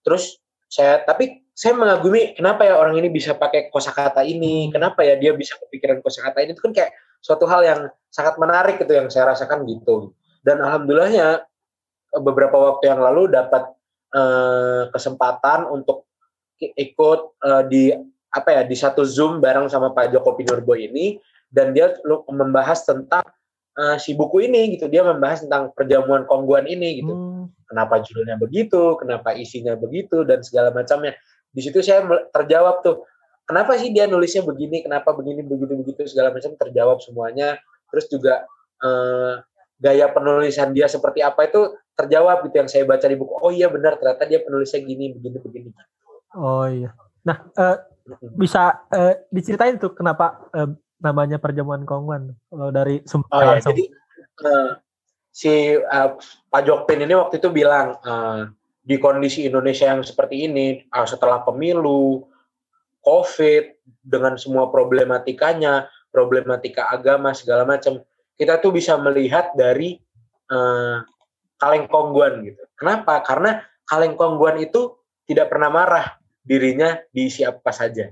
Terus 0.06 0.38
saya 0.70 1.02
tapi 1.06 1.46
saya 1.54 1.78
mengagumi 1.78 2.34
kenapa 2.34 2.66
ya 2.66 2.82
orang 2.82 2.98
ini 2.98 3.14
bisa 3.14 3.38
pakai 3.38 3.70
kosakata 3.70 4.26
ini, 4.26 4.74
kenapa 4.74 5.06
ya 5.06 5.18
dia 5.22 5.38
bisa 5.38 5.54
kepikiran 5.62 6.02
kosakata 6.02 6.42
ini 6.42 6.58
itu 6.58 6.62
kan 6.66 6.74
kayak 6.74 6.98
suatu 7.22 7.46
hal 7.46 7.62
yang 7.62 7.82
sangat 8.10 8.42
menarik 8.42 8.82
itu 8.82 8.90
yang 8.90 9.08
saya 9.14 9.34
rasakan 9.34 9.70
gitu. 9.70 10.18
Dan 10.42 10.60
alhamdulillahnya 10.60 11.46
beberapa 12.22 12.54
waktu 12.54 12.94
yang 12.94 13.02
lalu 13.02 13.32
dapat 13.32 13.74
eh, 14.14 14.84
kesempatan 14.94 15.70
untuk 15.70 16.06
ikut 16.62 17.20
eh, 17.42 17.64
di 17.68 17.84
apa 18.34 18.50
ya 18.50 18.62
di 18.66 18.74
satu 18.74 19.06
zoom 19.06 19.38
bareng 19.38 19.70
sama 19.70 19.94
Pak 19.94 20.14
Joko 20.14 20.34
Pinurbo 20.34 20.74
ini. 20.74 21.22
Dan 21.54 21.70
dia 21.70 21.94
membahas 22.34 22.82
tentang 22.82 23.22
uh, 23.78 23.98
si 24.02 24.18
buku 24.18 24.50
ini 24.50 24.74
gitu. 24.74 24.90
Dia 24.90 25.06
membahas 25.06 25.46
tentang 25.46 25.70
perjamuan 25.78 26.26
kongguan 26.26 26.66
ini 26.66 27.02
gitu. 27.02 27.14
Hmm. 27.14 27.46
kenapa 27.70 28.02
judulnya 28.02 28.42
begitu? 28.42 28.98
Kenapa 28.98 29.38
isinya 29.38 29.78
begitu? 29.78 30.26
Dan 30.26 30.42
segala 30.42 30.74
macamnya. 30.74 31.14
Di 31.54 31.62
situ 31.62 31.82
saya 31.86 32.06
terjawab 32.34 32.82
tuh 32.82 33.06
kenapa 33.46 33.78
sih 33.78 33.94
dia 33.94 34.10
nulisnya 34.10 34.42
begini? 34.42 34.82
Kenapa 34.82 35.14
begini 35.14 35.46
begitu 35.46 35.78
begitu 35.78 36.02
segala 36.10 36.34
macam? 36.34 36.58
Terjawab 36.58 37.02
semuanya. 37.06 37.62
Terus 37.94 38.06
juga 38.10 38.50
uh, 38.82 39.42
gaya 39.84 40.08
penulisan 40.08 40.72
dia 40.72 40.88
seperti 40.88 41.20
apa 41.20 41.44
itu 41.44 41.76
terjawab 42.00 42.48
gitu 42.48 42.56
yang 42.64 42.70
saya 42.72 42.88
baca 42.88 43.04
di 43.04 43.20
buku. 43.20 43.36
Oh 43.44 43.52
iya 43.52 43.68
benar 43.68 44.00
ternyata 44.00 44.24
dia 44.24 44.40
penulisnya 44.40 44.80
gini 44.80 45.12
begini 45.12 45.38
begini. 45.44 45.70
Oh 46.40 46.64
iya. 46.72 46.96
Nah 47.28 47.52
uh, 47.60 47.78
bisa 48.40 48.88
uh, 48.88 49.14
diceritain 49.28 49.76
tuh 49.76 49.92
kenapa 49.92 50.48
uh, 50.56 50.72
namanya 51.04 51.36
perjamuan 51.36 51.84
Kongwan 51.84 52.32
kalau 52.48 52.72
dari 52.72 53.04
sumber 53.04 53.28
oh, 53.36 53.42
ya, 53.44 53.60
jadi 53.60 53.84
uh, 54.48 54.72
si 55.28 55.76
uh, 55.76 56.16
Pak 56.48 56.62
Jokpin 56.64 57.04
ini 57.04 57.12
waktu 57.20 57.44
itu 57.44 57.52
bilang 57.52 58.00
uh, 58.08 58.48
di 58.80 58.96
kondisi 59.00 59.44
Indonesia 59.44 59.92
yang 59.92 60.00
seperti 60.04 60.48
ini 60.48 60.88
uh, 60.96 61.04
setelah 61.04 61.44
pemilu 61.44 62.24
COVID 63.04 63.84
dengan 64.00 64.40
semua 64.40 64.72
problematikanya 64.72 65.92
problematika 66.08 66.88
agama 66.88 67.36
segala 67.36 67.68
macam 67.68 68.00
kita 68.44 68.60
tuh 68.60 68.76
bisa 68.76 69.00
melihat 69.00 69.56
dari 69.56 69.96
uh, 70.52 71.00
kaleng 71.56 71.88
kongguan 71.88 72.44
gitu 72.44 72.60
kenapa 72.76 73.24
karena 73.24 73.64
kaleng 73.88 74.20
kongguan 74.20 74.60
itu 74.60 75.00
tidak 75.24 75.48
pernah 75.48 75.72
marah 75.72 76.20
dirinya 76.44 77.00
diisi 77.16 77.48
apa 77.48 77.72
saja 77.72 78.12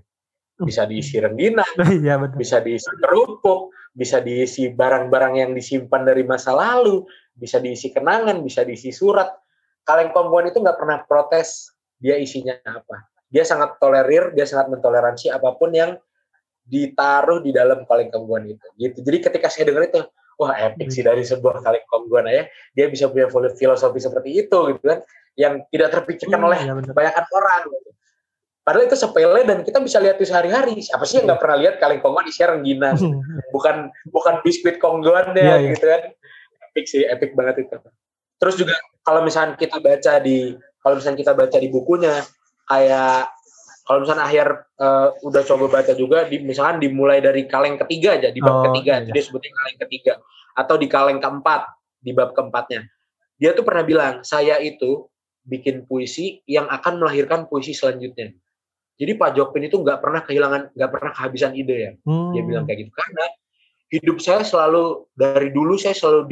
bisa 0.62 0.86
diisi 0.86 1.18
rengginang, 1.18 1.74
ya, 2.06 2.22
bisa 2.38 2.62
diisi 2.62 2.90
kerupuk, 3.02 3.74
bisa 3.92 4.22
diisi 4.22 4.70
barang-barang 4.70 5.34
yang 5.42 5.52
disimpan 5.58 6.06
dari 6.06 6.22
masa 6.22 6.54
lalu, 6.54 7.04
bisa 7.34 7.58
diisi 7.58 7.90
kenangan, 7.90 8.40
bisa 8.46 8.62
diisi 8.62 8.94
surat. 8.94 9.34
Kaleng 9.82 10.14
komponen 10.14 10.54
itu 10.54 10.62
nggak 10.62 10.78
pernah 10.78 11.02
protes 11.02 11.74
dia 11.98 12.18
isinya 12.18 12.54
apa. 12.62 13.10
Dia 13.32 13.42
sangat 13.42 13.82
tolerir, 13.82 14.38
dia 14.38 14.46
sangat 14.46 14.70
mentoleransi 14.70 15.34
apa 15.34 15.50
pun 15.58 15.74
yang 15.74 15.98
ditaruh 16.62 17.42
di 17.42 17.50
dalam 17.50 17.84
kaleng 17.90 18.14
komponen 18.14 18.54
itu. 18.54 18.68
Gitu. 18.78 19.02
Jadi 19.02 19.18
ketika 19.18 19.48
saya 19.50 19.74
dengar 19.74 19.90
itu, 19.90 20.02
wah 20.42 20.58
epic 20.58 20.90
sih 20.90 21.06
dari 21.06 21.22
sebuah 21.22 21.62
kaleng 21.62 21.86
komponen 21.86 22.34
ya, 22.34 22.44
dia 22.74 22.86
bisa 22.90 23.06
punya 23.14 23.30
filosofi 23.54 24.02
seperti 24.02 24.42
itu 24.42 24.58
gitu 24.74 24.82
kan, 24.82 25.06
yang 25.38 25.62
tidak 25.70 25.94
terpikirkan 25.94 26.42
hmm, 26.42 26.48
oleh 26.50 26.60
ya 26.66 26.74
kebanyakan 26.82 27.26
orang. 27.30 27.62
Gitu 27.70 27.92
Padahal 28.62 28.86
itu 28.86 28.98
sepele 28.98 29.42
dan 29.42 29.58
kita 29.66 29.82
bisa 29.82 29.98
lihat 29.98 30.22
di 30.22 30.26
sehari-hari. 30.26 30.78
Siapa 30.86 31.02
sih 31.02 31.18
yang 31.18 31.34
nggak 31.34 31.42
pernah 31.42 31.58
lihat 31.58 31.76
kaleng 31.82 31.98
kongguan 31.98 32.30
isi 32.30 32.46
rengginang? 32.46 32.94
bukan 33.56 33.90
bukan 34.14 34.34
biskuit 34.46 34.78
kongguan 34.78 35.34
deh, 35.34 35.42
yeah, 35.42 35.58
iya. 35.58 35.74
gitu 35.74 35.86
kan. 35.90 36.02
Epic 36.70 36.86
sih, 36.86 37.02
epic 37.06 37.34
banget 37.34 37.66
itu. 37.66 37.76
Terus 38.38 38.56
juga 38.62 38.78
kalau 39.02 39.26
misalnya 39.26 39.58
kita 39.58 39.82
baca 39.82 40.14
di 40.22 40.54
kalau 40.82 40.94
misalnya 40.98 41.20
kita 41.26 41.34
baca 41.34 41.58
di 41.58 41.70
bukunya 41.74 42.22
kayak 42.70 43.34
kalau 43.88 44.06
misalnya 44.06 44.26
akhir 44.26 44.48
uh, 44.78 45.10
udah 45.26 45.42
coba 45.46 45.66
baca 45.70 45.94
juga 45.98 46.30
di 46.30 46.42
misalkan 46.42 46.82
dimulai 46.82 47.20
dari 47.20 47.50
kaleng 47.50 47.82
ketiga 47.82 48.18
aja 48.18 48.30
di 48.30 48.40
bab 48.40 48.62
oh, 48.62 48.64
ketiga 48.72 49.02
iya. 49.02 49.08
jadi 49.10 49.20
sebutnya 49.26 49.52
kaleng 49.54 49.80
ketiga 49.88 50.14
atau 50.54 50.76
di 50.78 50.88
kaleng 50.88 51.20
keempat 51.20 51.62
di 52.02 52.12
bab 52.14 52.34
keempatnya 52.38 52.86
dia 53.42 53.58
tuh 53.58 53.66
pernah 53.66 53.82
bilang 53.82 54.14
saya 54.22 54.62
itu 54.62 55.10
bikin 55.42 55.90
puisi 55.90 56.46
yang 56.46 56.70
akan 56.70 57.02
melahirkan 57.02 57.50
puisi 57.50 57.74
selanjutnya 57.74 58.34
jadi 59.02 59.18
Pak 59.18 59.34
Jokpin 59.34 59.66
itu 59.66 59.82
nggak 59.82 59.98
pernah 59.98 60.22
kehilangan, 60.22 60.78
nggak 60.78 60.92
pernah 60.94 61.10
kehabisan 61.10 61.58
ide 61.58 61.74
ya. 61.74 61.92
Hmm. 62.06 62.38
Dia 62.38 62.46
bilang 62.46 62.70
kayak 62.70 62.86
gitu 62.86 62.92
karena 62.94 63.26
hidup 63.92 64.18
saya 64.22 64.46
selalu 64.46 65.10
dari 65.18 65.50
dulu 65.50 65.74
saya 65.74 65.98
selalu 65.98 66.30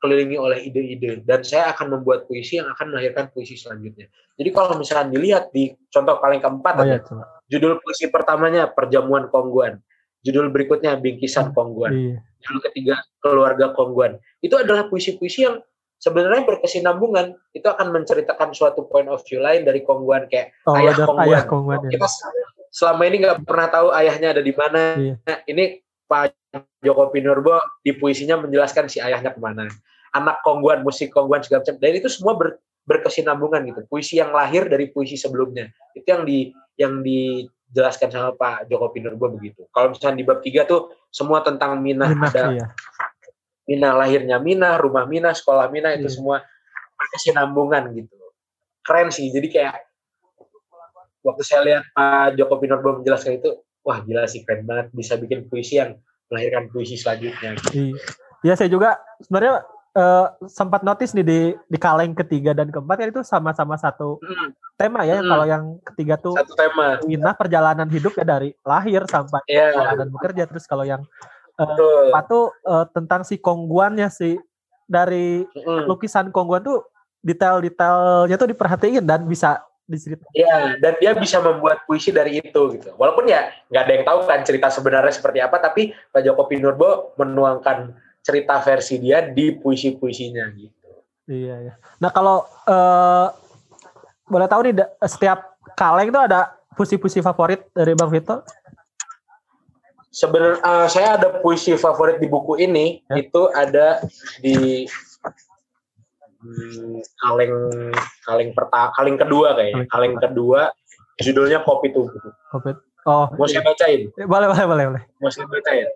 dikelilingi 0.00 0.40
oleh 0.40 0.64
ide-ide 0.64 1.20
dan 1.28 1.44
saya 1.44 1.76
akan 1.76 2.00
membuat 2.00 2.24
puisi 2.24 2.56
yang 2.56 2.72
akan 2.72 2.96
melahirkan 2.96 3.28
puisi 3.28 3.52
selanjutnya. 3.60 4.08
Jadi 4.40 4.48
kalau 4.48 4.72
misalnya 4.80 5.12
dilihat 5.12 5.52
di 5.52 5.76
contoh 5.92 6.16
paling 6.16 6.40
keempat, 6.40 6.74
oh, 6.80 6.88
ya, 6.88 7.04
judul 7.52 7.76
puisi 7.84 8.08
pertamanya 8.08 8.72
Perjamuan 8.72 9.28
Kongguan, 9.28 9.76
judul 10.24 10.48
berikutnya 10.48 10.96
Bingkisan 10.96 11.52
hmm, 11.52 11.54
Kongguan, 11.54 11.92
iya. 11.92 12.16
judul 12.40 12.64
ketiga 12.72 12.96
Keluarga 13.20 13.76
Kongguan. 13.76 14.16
Itu 14.40 14.56
adalah 14.56 14.88
puisi-puisi 14.88 15.44
yang 15.44 15.60
sebenarnya 16.00 16.48
berkesinambungan 16.48 17.36
itu 17.52 17.68
akan 17.68 17.92
menceritakan 17.92 18.56
suatu 18.56 18.88
point 18.88 19.12
of 19.12 19.20
view 19.28 19.44
lain 19.44 19.68
dari 19.68 19.84
Kongguan 19.84 20.32
kayak 20.32 20.56
oh, 20.64 20.80
ayah 20.80 20.96
Kongguan. 20.96 21.28
Ayah 21.28 21.42
Kongguan 21.44 21.78
ya. 21.84 22.00
Kita 22.00 22.08
selama 22.72 23.02
ini 23.04 23.16
nggak 23.20 23.44
pernah 23.44 23.68
tahu 23.68 23.92
ayahnya 23.92 24.32
ada 24.32 24.40
di 24.40 24.54
mana. 24.56 24.96
Iya. 24.96 25.14
Nah, 25.28 25.38
ini 25.44 25.64
Pak 26.10 26.34
Joko 26.82 27.14
Pinurbo 27.14 27.62
di 27.86 27.94
puisinya 27.94 28.42
menjelaskan 28.42 28.90
si 28.90 28.98
ayahnya 28.98 29.30
ke 29.30 29.38
mana. 29.38 29.70
Anak 30.10 30.42
Kongguan, 30.42 30.82
musik 30.82 31.14
Kongguan 31.14 31.46
segala 31.46 31.62
macam. 31.62 31.78
Dan 31.78 31.90
itu 31.94 32.10
semua 32.10 32.34
ber, 32.34 32.58
berkesinambungan 32.90 33.62
gitu. 33.70 33.80
Puisi 33.86 34.18
yang 34.18 34.34
lahir 34.34 34.66
dari 34.66 34.90
puisi 34.90 35.14
sebelumnya. 35.14 35.70
Itu 35.94 36.10
yang 36.10 36.26
di 36.26 36.50
yang 36.74 37.06
dijelaskan 37.06 38.10
sama 38.10 38.34
Pak 38.34 38.66
Joko 38.66 38.90
Pinurbo 38.90 39.30
begitu. 39.30 39.70
Kalau 39.70 39.94
misalnya 39.94 40.18
di 40.18 40.26
bab 40.26 40.42
tiga 40.42 40.66
tuh 40.66 40.90
semua 41.14 41.46
tentang 41.46 41.78
Minah, 41.78 42.10
Minah 42.10 42.26
ada 42.34 42.42
iya. 42.50 42.66
Mina 43.70 43.94
lahirnya 43.94 44.42
Mina, 44.42 44.74
rumah 44.82 45.06
Mina, 45.06 45.30
sekolah 45.30 45.70
Mina 45.70 45.94
itu 45.94 46.10
hmm. 46.10 46.16
semua 46.18 46.36
kesinambungan 47.14 47.94
gitu. 47.94 48.18
Keren 48.82 49.14
sih. 49.14 49.30
Jadi 49.30 49.46
kayak 49.46 49.78
waktu 51.22 51.42
saya 51.46 51.60
lihat 51.62 51.84
Pak 51.94 52.34
Joko 52.34 52.58
Pinurbo 52.58 52.98
menjelaskan 52.98 53.38
itu, 53.38 53.62
wah 53.84 53.98
gila 54.04 54.28
sih 54.28 54.44
keren 54.44 54.68
banget 54.68 54.92
bisa 54.92 55.16
bikin 55.16 55.48
puisi 55.48 55.80
yang 55.80 55.96
melahirkan 56.30 56.70
puisi 56.70 56.94
selanjutnya. 56.94 57.58
Iya, 57.74 57.96
ya, 58.46 58.54
saya 58.54 58.70
juga 58.70 59.02
sebenarnya 59.18 59.66
uh, 59.98 60.26
sempat 60.46 60.86
notice 60.86 61.12
nih 61.18 61.26
di 61.26 61.40
di 61.66 61.78
kaleng 61.80 62.14
ketiga 62.14 62.54
dan 62.54 62.70
keempat 62.70 62.96
kan 63.02 63.08
itu 63.10 63.22
sama-sama 63.26 63.74
satu 63.74 64.22
hmm. 64.22 64.78
tema 64.78 65.02
ya. 65.02 65.18
Hmm. 65.18 65.28
Kalau 65.28 65.44
yang 65.46 65.64
ketiga 65.92 66.14
tuh 66.20 66.38
satu 66.38 66.54
tema. 66.54 67.00
Perjalanan 67.34 67.88
hidup 67.90 68.14
ya 68.14 68.24
dari 68.24 68.54
lahir 68.62 69.02
sampai 69.10 69.42
yeah. 69.50 69.74
perjalanan 69.74 70.08
bekerja. 70.14 70.42
Terus 70.46 70.64
kalau 70.70 70.86
yang 70.86 71.02
uh, 71.58 72.10
empat 72.10 72.24
tuh 72.30 72.54
uh, 72.64 72.86
tentang 72.94 73.26
si 73.26 73.42
kongguannya 73.42 74.06
si 74.08 74.38
dari 74.86 75.42
hmm. 75.42 75.86
lukisan 75.90 76.30
kongguan 76.30 76.62
tuh 76.62 76.82
detail-detailnya 77.20 78.36
tuh 78.40 78.48
diperhatiin 78.48 79.04
dan 79.04 79.28
bisa 79.28 79.60
diceritakan. 79.90 80.30
Iya, 80.32 80.78
dan 80.78 80.92
dia 81.02 81.12
bisa 81.18 81.42
membuat 81.42 81.82
puisi 81.84 82.14
dari 82.14 82.38
itu 82.38 82.62
gitu. 82.78 82.94
Walaupun 82.94 83.26
ya 83.26 83.50
nggak 83.66 83.82
ada 83.82 83.92
yang 83.92 84.04
tahu 84.06 84.18
kan 84.24 84.40
cerita 84.46 84.70
sebenarnya 84.70 85.10
seperti 85.10 85.42
apa, 85.42 85.58
tapi 85.58 85.90
Pak 85.90 86.22
Joko 86.22 86.46
Pinurbo 86.46 87.18
menuangkan 87.18 87.90
cerita 88.22 88.62
versi 88.62 89.02
dia 89.02 89.26
di 89.26 89.50
puisi-puisinya 89.58 90.46
gitu. 90.54 90.90
Iya, 91.26 91.54
iya. 91.66 91.74
Nah 91.98 92.10
kalau 92.14 92.46
uh, 92.70 93.34
boleh 94.30 94.46
tahu 94.46 94.70
nih 94.70 94.86
setiap 95.10 95.58
kaleng 95.74 96.14
itu 96.14 96.20
ada 96.20 96.54
puisi-puisi 96.78 97.18
favorit 97.18 97.66
dari 97.74 97.98
Bang 97.98 98.14
Vito? 98.14 98.46
Sebenarnya 100.10 100.58
uh, 100.62 100.86
saya 100.90 101.18
ada 101.18 101.38
puisi 101.38 101.74
favorit 101.78 102.18
di 102.18 102.26
buku 102.26 102.58
ini 102.58 102.98
ya? 103.10 103.14
itu 103.22 103.42
ada 103.54 104.02
di 104.42 104.86
hmm, 106.40 106.98
kaleng 107.20 107.54
kaleng 108.24 108.50
pertama 108.56 108.88
kaleng 108.96 109.16
kedua 109.20 109.48
kayaknya 109.56 109.84
kaleng 109.88 110.16
kedua 110.16 110.72
judulnya 111.20 111.60
kopi 111.62 111.92
tubuh. 111.92 112.16
Kopi. 112.50 112.72
Oh. 113.08 113.28
Mau 113.36 113.48
saya 113.48 113.64
bacain? 113.64 114.12
Boleh 114.16 114.48
boleh 114.48 114.64
boleh 114.66 114.84
boleh. 114.92 115.02
Mau 115.20 115.32
saya 115.32 115.48
bacain? 115.48 115.88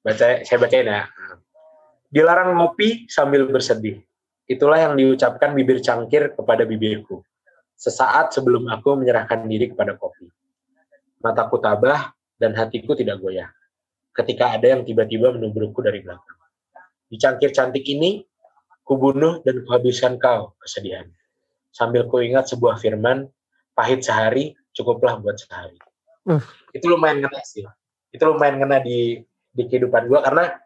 Baca, 0.00 0.26
saya 0.44 0.58
bacain 0.60 0.88
ya. 0.88 1.04
Dilarang 2.10 2.56
ngopi 2.56 3.06
sambil 3.06 3.46
bersedih. 3.48 4.00
Itulah 4.50 4.82
yang 4.82 4.98
diucapkan 4.98 5.54
bibir 5.54 5.78
cangkir 5.78 6.34
kepada 6.34 6.66
bibirku. 6.66 7.22
Sesaat 7.78 8.34
sebelum 8.34 8.68
aku 8.68 8.98
menyerahkan 8.98 9.46
diri 9.46 9.70
kepada 9.70 9.96
kopi. 9.96 10.28
Mataku 11.22 11.60
tabah 11.62 12.12
dan 12.36 12.56
hatiku 12.56 12.96
tidak 12.96 13.22
goyah. 13.22 13.48
Ketika 14.10 14.58
ada 14.58 14.76
yang 14.76 14.82
tiba-tiba 14.82 15.32
menubrukku 15.32 15.80
dari 15.80 16.02
belakang. 16.02 16.36
Di 17.06 17.16
cangkir 17.16 17.54
cantik 17.54 17.86
ini, 17.86 18.20
kubunuh 18.90 19.38
dan 19.46 19.62
kuhabiskan 19.62 20.18
kau 20.18 20.58
kesedihan. 20.58 21.06
Sambil 21.70 22.10
kuingat 22.10 22.50
sebuah 22.50 22.82
firman, 22.82 23.30
pahit 23.78 24.02
sehari, 24.02 24.58
cukuplah 24.74 25.22
buat 25.22 25.38
sehari. 25.38 25.78
Uh. 26.26 26.42
Itu 26.74 26.90
lumayan 26.90 27.22
kena 27.22 27.38
sih. 27.46 27.62
Itu 28.10 28.26
lumayan 28.26 28.58
kena 28.58 28.82
di 28.82 29.22
di 29.54 29.62
kehidupan 29.70 30.10
gue 30.10 30.18
karena 30.22 30.58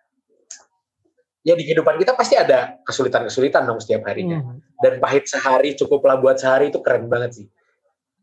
ya 1.44 1.52
di 1.52 1.64
kehidupan 1.68 2.00
kita 2.00 2.16
pasti 2.16 2.40
ada 2.40 2.80
kesulitan-kesulitan 2.88 3.68
dong 3.68 3.84
setiap 3.84 4.08
harinya. 4.08 4.40
Hmm. 4.40 4.64
Dan 4.80 5.04
pahit 5.04 5.28
sehari 5.28 5.76
cukuplah 5.76 6.16
buat 6.16 6.40
sehari 6.40 6.72
itu 6.72 6.80
keren 6.80 7.12
banget 7.12 7.44
sih. 7.44 7.46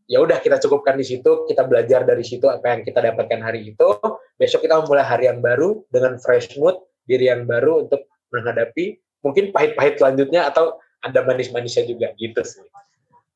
Ya 0.09 0.17
udah 0.19 0.41
kita 0.41 0.57
cukupkan 0.59 0.97
di 0.97 1.05
situ, 1.05 1.45
kita 1.45 1.63
belajar 1.69 2.03
dari 2.03 2.25
situ 2.25 2.49
apa 2.49 2.73
yang 2.73 2.81
kita 2.81 2.99
dapatkan 2.99 3.39
hari 3.39 3.77
itu. 3.77 3.87
Besok 4.35 4.65
kita 4.65 4.81
memulai 4.81 5.05
hari 5.05 5.29
yang 5.29 5.39
baru 5.39 5.85
dengan 5.93 6.17
fresh 6.17 6.57
mood, 6.57 6.81
diri 7.05 7.29
yang 7.29 7.45
baru 7.45 7.85
untuk 7.85 8.09
menghadapi 8.33 8.97
mungkin 9.21 9.53
pahit-pahit 9.53 9.97
selanjutnya 10.01 10.49
atau 10.49 10.77
ada 11.01 11.25
manis-manisnya 11.25 11.89
juga 11.89 12.13
gitu 12.17 12.41
sih. 12.45 12.62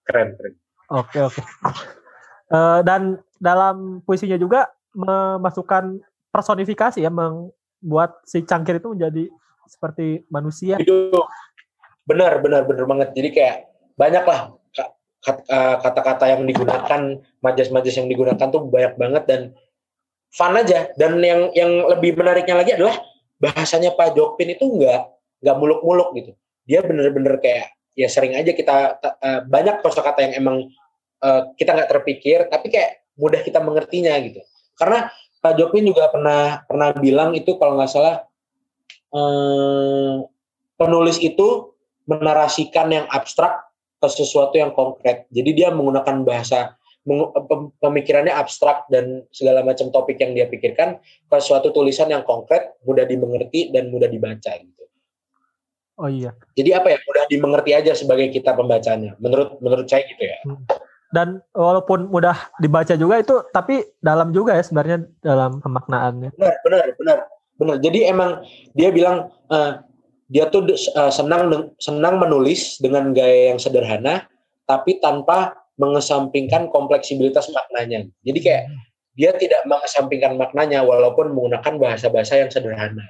Keren, 0.05 0.37
keren. 0.37 0.53
Oke, 0.93 1.17
oke. 1.17 1.41
Uh, 2.53 2.85
dan 2.85 3.17
dalam 3.41 4.05
puisinya 4.05 4.37
juga 4.37 4.69
memasukkan 4.93 5.97
personifikasi 6.29 7.01
ya 7.01 7.09
membuat 7.09 8.21
si 8.23 8.45
cangkir 8.45 8.77
itu 8.77 8.93
menjadi 8.93 9.23
seperti 9.65 10.23
manusia. 10.29 10.77
Itu 10.77 11.11
benar 12.05 12.39
benar 12.39 12.69
benar 12.69 12.85
banget. 12.85 13.09
Jadi 13.17 13.29
kayak 13.33 13.57
banyak 13.97 14.23
lah 14.23 14.53
eh, 15.25 15.75
kata-kata 15.81 16.29
yang 16.29 16.45
digunakan, 16.45 17.01
majas-majas 17.41 17.95
yang 17.97 18.07
digunakan 18.11 18.47
tuh 18.51 18.61
banyak 18.69 18.93
banget 18.99 19.23
dan 19.25 19.41
fun 20.29 20.53
aja. 20.53 20.91
Dan 20.99 21.17
yang 21.23 21.49
yang 21.57 21.71
lebih 21.89 22.13
menariknya 22.13 22.55
lagi 22.61 22.71
adalah 22.77 22.99
bahasanya 23.41 23.95
Pak 23.97 24.15
Jokpin 24.15 24.53
itu 24.53 24.63
nggak 24.63 25.14
nggak 25.41 25.57
muluk-muluk 25.57 26.13
gitu. 26.19 26.31
Dia 26.67 26.83
bener-bener 26.85 27.39
kayak 27.39 27.75
ya 27.95 28.07
sering 28.11 28.35
aja 28.35 28.51
kita 28.51 28.99
uh, 28.99 29.41
banyak 29.47 29.79
kosakata 29.79 30.23
yang 30.27 30.33
emang 30.39 30.57
uh, 31.23 31.51
kita 31.55 31.73
nggak 31.73 31.89
terpikir, 31.91 32.45
tapi 32.51 32.67
kayak 32.69 33.05
mudah 33.15 33.41
kita 33.41 33.63
mengertinya 33.63 34.15
gitu. 34.19 34.43
Karena 34.75 35.07
Pak 35.39 35.61
Jokowi 35.61 35.85
juga 35.85 36.09
pernah 36.09 36.65
pernah 36.65 36.89
bilang 36.97 37.37
itu 37.37 37.55
kalau 37.61 37.77
nggak 37.77 37.91
salah 37.93 38.25
eh, 39.13 40.15
penulis 40.73 41.21
itu 41.21 41.77
menarasikan 42.09 42.89
yang 42.89 43.05
abstrak 43.13 43.69
ke 44.01 44.07
sesuatu 44.09 44.57
yang 44.57 44.73
konkret. 44.73 45.29
Jadi 45.29 45.53
dia 45.53 45.69
menggunakan 45.69 46.25
bahasa 46.25 46.73
pemikirannya 47.77 48.33
abstrak 48.33 48.89
dan 48.89 49.21
segala 49.29 49.61
macam 49.61 49.93
topik 49.93 50.17
yang 50.17 50.33
dia 50.33 50.49
pikirkan 50.49 50.97
ke 51.29 51.37
suatu 51.37 51.69
tulisan 51.69 52.09
yang 52.09 52.25
konkret, 52.25 52.73
mudah 52.81 53.05
dimengerti 53.05 53.69
dan 53.69 53.93
mudah 53.93 54.09
dibaca 54.09 54.49
gitu. 54.57 54.84
Oh 55.95 56.11
iya. 56.11 56.35
Jadi 56.59 56.75
apa 56.75 56.91
ya 56.91 56.97
mudah 57.07 57.23
dimengerti 57.31 57.71
aja 57.71 57.91
sebagai 57.95 58.27
kita 58.31 58.51
pembacanya. 58.51 59.15
Menurut 59.19 59.59
menurut 59.63 59.87
saya 59.87 60.03
gitu 60.07 60.23
ya. 60.27 60.37
Hmm 60.43 60.63
dan 61.15 61.39
walaupun 61.55 62.11
mudah 62.11 62.35
dibaca 62.59 62.91
juga 62.99 63.23
itu 63.23 63.35
tapi 63.55 63.87
dalam 64.03 64.35
juga 64.35 64.59
ya 64.59 64.63
sebenarnya 64.67 65.07
dalam 65.23 65.63
pemaknaannya 65.63 66.35
benar 66.35 66.55
benar 66.65 66.85
benar 66.99 67.17
benar 67.55 67.75
jadi 67.79 68.11
emang 68.11 68.43
dia 68.75 68.91
bilang 68.91 69.31
uh, 69.47 69.79
dia 70.27 70.51
tuh 70.51 70.67
uh, 70.97 71.13
senang 71.13 71.71
senang 71.79 72.19
menulis 72.19 72.81
dengan 72.83 73.15
gaya 73.15 73.55
yang 73.55 73.59
sederhana 73.61 74.27
tapi 74.67 74.99
tanpa 74.99 75.55
mengesampingkan 75.79 76.67
kompleksibilitas 76.67 77.47
maknanya 77.55 78.11
jadi 78.27 78.39
kayak 78.43 78.63
dia 79.15 79.31
tidak 79.39 79.63
mengesampingkan 79.63 80.35
maknanya 80.35 80.83
walaupun 80.83 81.31
menggunakan 81.31 81.79
bahasa-bahasa 81.79 82.43
yang 82.43 82.51
sederhana 82.51 83.07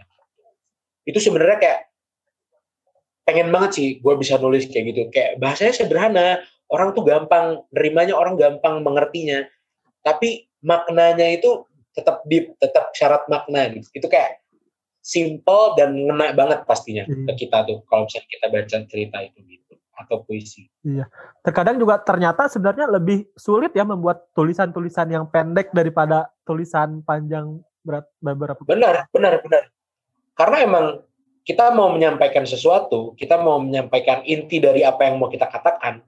itu 1.09 1.17
sebenarnya 1.17 1.57
kayak 1.57 1.79
pengen 3.25 3.49
banget 3.49 3.71
sih 3.73 3.89
gue 3.99 4.13
bisa 4.15 4.37
nulis 4.37 4.69
kayak 4.69 4.85
gitu. 4.93 5.01
Kayak 5.09 5.41
bahasanya 5.41 5.73
sederhana 5.73 6.27
orang 6.69 6.93
tuh 6.93 7.03
gampang 7.03 7.65
nerimanya 7.73 8.13
orang 8.13 8.37
gampang 8.37 8.85
mengertinya. 8.85 9.43
Tapi 10.05 10.45
maknanya 10.61 11.25
itu 11.33 11.65
tetap 11.97 12.21
deep 12.29 12.53
tetap 12.61 12.93
syarat 12.93 13.25
makna 13.25 13.73
gitu. 13.73 13.89
Itu 13.97 14.07
kayak 14.07 14.45
simple 15.05 15.77
dan 15.77 15.93
ngena 15.93 16.33
banget 16.33 16.65
pastinya 16.65 17.05
hmm. 17.05 17.29
ke 17.29 17.45
kita 17.45 17.61
tuh 17.69 17.85
kalau 17.85 18.09
misalnya 18.09 18.25
kita 18.25 18.45
baca 18.49 18.77
cerita 18.89 19.17
itu 19.21 19.39
gitu 19.45 19.73
atau 19.95 20.17
puisi. 20.25 20.65
Iya. 20.81 21.05
Terkadang 21.45 21.77
juga 21.77 22.01
ternyata 22.01 22.49
sebenarnya 22.49 22.89
lebih 22.89 23.29
sulit 23.37 23.71
ya 23.77 23.85
membuat 23.85 24.33
tulisan-tulisan 24.33 25.07
yang 25.13 25.29
pendek 25.29 25.69
daripada 25.71 26.29
tulisan 26.41 27.05
panjang 27.05 27.61
berat 27.85 28.09
beberapa 28.17 28.59
benar 28.65 29.05
benar 29.13 29.39
benar. 29.45 29.63
Karena 30.35 30.57
emang 30.65 30.85
kita 31.45 31.71
mau 31.71 31.93
menyampaikan 31.93 32.43
sesuatu 32.43 33.13
kita 33.15 33.37
mau 33.37 33.61
menyampaikan 33.61 34.25
inti 34.25 34.57
dari 34.57 34.81
apa 34.81 35.05
yang 35.07 35.21
mau 35.21 35.29
kita 35.29 35.45
katakan 35.45 36.01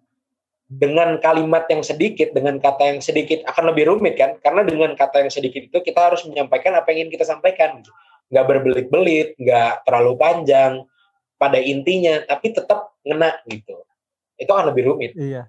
dengan 0.68 1.16
kalimat 1.24 1.64
yang 1.72 1.80
sedikit, 1.80 2.36
dengan 2.36 2.60
kata 2.60 2.92
yang 2.92 3.00
sedikit 3.00 3.40
akan 3.48 3.72
lebih 3.72 3.88
rumit 3.88 4.20
kan? 4.20 4.36
Karena 4.44 4.68
dengan 4.68 4.92
kata 5.00 5.24
yang 5.24 5.32
sedikit 5.32 5.64
itu 5.64 5.80
kita 5.80 6.12
harus 6.12 6.28
menyampaikan 6.28 6.76
apa 6.76 6.92
yang 6.92 7.08
ingin 7.08 7.12
kita 7.16 7.26
sampaikan. 7.26 7.80
Nggak 8.28 8.46
berbelit-belit, 8.52 9.40
nggak 9.40 9.88
terlalu 9.88 10.20
panjang 10.20 10.84
pada 11.40 11.56
intinya, 11.56 12.20
tapi 12.28 12.52
tetap 12.52 13.00
ngena 13.08 13.40
gitu. 13.48 13.80
Itu 14.36 14.52
akan 14.52 14.76
lebih 14.76 14.92
rumit. 14.92 15.16
Iya. 15.16 15.48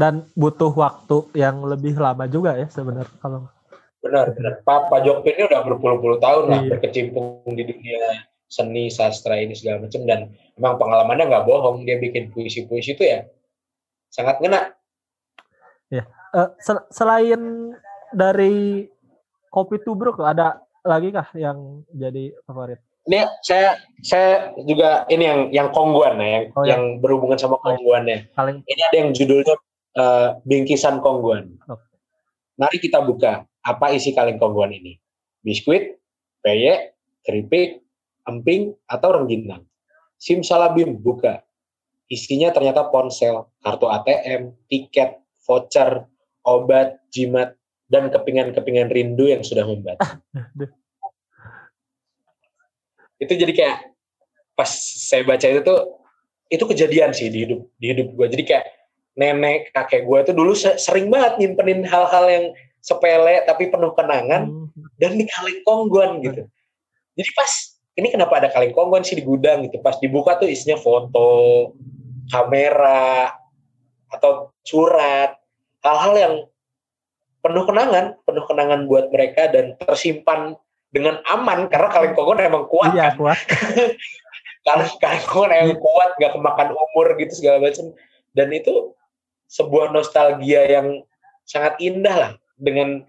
Dan 0.00 0.24
butuh 0.32 0.72
waktu 0.72 1.28
yang 1.36 1.60
lebih 1.68 2.00
lama 2.00 2.24
juga 2.24 2.56
ya 2.56 2.66
sebenarnya 2.72 3.14
kalau 3.20 3.46
Benar, 4.00 4.32
benar. 4.32 4.64
Pak, 4.64 4.88
Pak 4.88 5.04
Jokpin 5.04 5.36
ini 5.36 5.44
udah 5.44 5.60
berpuluh-puluh 5.60 6.24
tahun 6.24 6.44
lah 6.48 6.60
iya. 6.64 6.72
berkecimpung 6.72 7.44
di 7.52 7.68
dunia 7.68 8.00
seni, 8.50 8.90
sastra 8.90 9.38
ini 9.38 9.54
segala 9.54 9.86
macam 9.86 10.02
dan 10.04 10.34
memang 10.58 10.74
pengalamannya 10.76 11.30
nggak 11.30 11.46
bohong. 11.46 11.86
Dia 11.86 12.02
bikin 12.02 12.34
puisi-puisi 12.34 12.98
itu 12.98 13.06
ya 13.06 13.24
sangat 14.10 14.42
ngena. 14.42 14.74
Ya, 15.88 16.04
uh, 16.34 16.50
sel 16.58 16.82
selain 16.90 17.72
dari 18.10 18.90
kopi 19.54 19.78
tubruk 19.86 20.18
ada 20.18 20.66
lagi 20.82 21.14
kah 21.14 21.30
yang 21.38 21.86
jadi 21.94 22.34
favorit? 22.42 22.82
Ini 23.08 23.26
saya 23.40 23.80
saya 24.04 24.52
juga 24.66 25.08
ini 25.08 25.24
yang 25.24 25.40
yang 25.50 25.68
kongguan 25.72 26.20
ya, 26.20 26.28
yang 26.28 26.44
oh, 26.52 26.62
ya. 26.66 26.68
yang 26.76 26.82
berhubungan 27.00 27.38
sama 27.40 27.56
oh, 27.56 27.62
kongguannya. 27.64 28.28
Paling... 28.36 28.60
Ini 28.66 28.80
ada 28.92 28.96
yang 29.00 29.10
judulnya 29.16 29.54
uh, 29.96 30.28
bingkisan 30.44 31.00
kongguan. 31.00 31.56
Okay. 31.64 31.96
Mari 32.60 32.76
kita 32.76 33.00
buka 33.00 33.48
apa 33.64 33.86
isi 33.96 34.12
kaleng 34.12 34.36
kongguan 34.36 34.76
ini. 34.76 35.00
Biskuit, 35.40 35.96
peyek, 36.44 36.92
keripik, 37.24 37.80
emping, 38.26 38.74
atau 38.88 39.08
rengginang. 39.16 39.64
Simsalabim 40.20 41.00
buka. 41.00 41.40
Isinya 42.10 42.50
ternyata 42.50 42.90
ponsel, 42.90 43.46
kartu 43.62 43.86
ATM, 43.86 44.52
tiket, 44.66 45.22
voucher, 45.46 46.10
obat, 46.42 46.98
jimat, 47.14 47.54
dan 47.90 48.10
kepingan-kepingan 48.10 48.90
rindu 48.90 49.30
yang 49.30 49.42
sudah 49.42 49.66
membatu. 49.66 50.02
itu 53.20 53.32
jadi 53.36 53.52
kayak 53.52 53.78
pas 54.56 54.70
saya 54.80 55.22
baca 55.28 55.44
itu 55.44 55.60
tuh 55.60 56.00
itu 56.50 56.64
kejadian 56.66 57.12
sih 57.12 57.28
di 57.28 57.44
hidup 57.44 57.60
di 57.76 57.86
hidup 57.92 58.08
gue. 58.14 58.26
Jadi 58.30 58.42
kayak 58.46 58.66
nenek 59.18 59.74
kakek 59.74 60.06
gue 60.06 60.18
itu 60.22 60.32
dulu 60.32 60.52
sering 60.56 61.10
banget 61.10 61.38
nyimpenin 61.42 61.84
hal-hal 61.84 62.24
yang 62.30 62.44
sepele 62.80 63.44
tapi 63.44 63.68
penuh 63.68 63.92
kenangan 63.92 64.48
hmm. 64.48 64.68
dan 64.96 65.18
di 65.20 65.28
kaleng 65.28 65.60
kongguan 65.66 66.22
gitu. 66.24 66.48
Jadi 67.18 67.30
pas 67.36 67.52
ini 67.98 68.08
kenapa 68.10 68.38
ada 68.38 68.48
kaleng 68.52 68.74
kongguan 68.74 69.02
sih 69.02 69.18
di 69.18 69.24
gudang 69.26 69.66
gitu. 69.66 69.82
Pas 69.82 69.98
dibuka 69.98 70.38
tuh 70.38 70.46
isinya 70.46 70.78
foto, 70.78 71.74
kamera 72.30 73.34
atau 74.10 74.54
surat, 74.62 75.38
hal-hal 75.82 76.14
yang 76.14 76.34
penuh 77.40 77.64
kenangan, 77.66 78.14
penuh 78.26 78.44
kenangan 78.46 78.86
buat 78.86 79.10
mereka 79.10 79.50
dan 79.50 79.74
tersimpan 79.80 80.54
dengan 80.90 81.22
aman 81.30 81.70
karena 81.70 81.88
kaleng 81.90 82.14
kongguan 82.14 82.42
emang 82.42 82.64
kuat. 82.70 82.94
Iya, 82.94 83.14
kan? 83.14 83.18
kuat. 83.18 83.40
karena 84.66 84.84
kaleng 85.02 85.26
kongguan 85.26 85.52
emang 85.54 85.78
kuat, 85.80 86.10
gak 86.18 86.32
kemakan 86.36 86.68
umur 86.74 87.06
gitu 87.18 87.32
segala 87.34 87.58
macam. 87.62 87.90
Dan 88.34 88.48
itu 88.54 88.94
sebuah 89.50 89.90
nostalgia 89.90 90.62
yang 90.70 91.02
sangat 91.42 91.74
indah 91.82 92.14
lah 92.14 92.32
dengan 92.54 93.02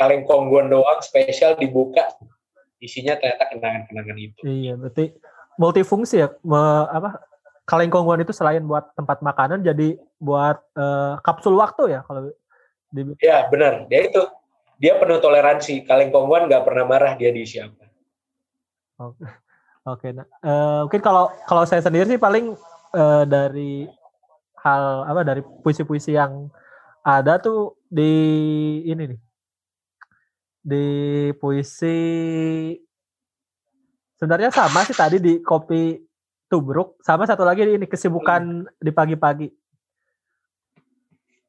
kaleng 0.00 0.24
kongguan 0.24 0.72
doang 0.72 1.00
spesial 1.04 1.52
dibuka 1.60 2.08
isinya 2.82 3.14
ternyata 3.14 3.46
kenangan-kenangan 3.54 4.16
itu. 4.18 4.40
Iya, 4.42 4.74
berarti 4.74 5.14
multifungsi 5.56 6.18
ya. 6.18 6.28
Me, 6.42 6.58
apa 6.90 7.22
kaleng 7.62 7.94
kongguan 7.94 8.20
itu 8.26 8.34
selain 8.34 8.66
buat 8.66 8.90
tempat 8.98 9.22
makanan 9.22 9.62
jadi 9.62 9.94
buat 10.18 10.58
uh, 10.74 11.22
kapsul 11.22 11.54
waktu 11.54 11.94
ya 11.94 12.00
kalau 12.02 12.34
di... 12.90 13.14
Ya, 13.22 13.46
benar. 13.46 13.86
Dia 13.86 14.10
itu 14.10 14.22
dia 14.82 14.98
penuh 14.98 15.22
toleransi. 15.22 15.86
Kaleng 15.86 16.10
kongguan 16.10 16.50
nggak 16.50 16.66
pernah 16.66 16.84
marah 16.84 17.14
dia 17.14 17.30
di 17.30 17.46
siapa. 17.46 17.86
Oke. 18.98 19.24
Oke, 19.82 20.14
nah, 20.14 20.22
uh, 20.46 20.86
mungkin 20.86 21.02
kalau 21.02 21.34
kalau 21.42 21.66
saya 21.66 21.82
sendiri 21.82 22.06
sih 22.06 22.14
paling 22.14 22.54
uh, 22.94 23.26
dari 23.26 23.90
hal 24.62 25.10
apa 25.10 25.26
dari 25.26 25.42
puisi-puisi 25.42 26.14
yang 26.14 26.46
ada 27.02 27.42
tuh 27.42 27.74
di 27.90 28.14
ini 28.86 29.10
nih 29.10 29.20
di 30.62 30.86
puisi 31.42 31.98
sebenarnya 34.14 34.54
sama 34.54 34.86
sih 34.86 34.94
tadi 34.94 35.18
di 35.18 35.42
kopi 35.42 35.98
tubruk. 36.46 37.02
Sama 37.02 37.26
satu 37.26 37.42
lagi 37.42 37.66
ini 37.66 37.90
kesibukan 37.90 38.70
di 38.78 38.94
pagi-pagi. 38.94 39.50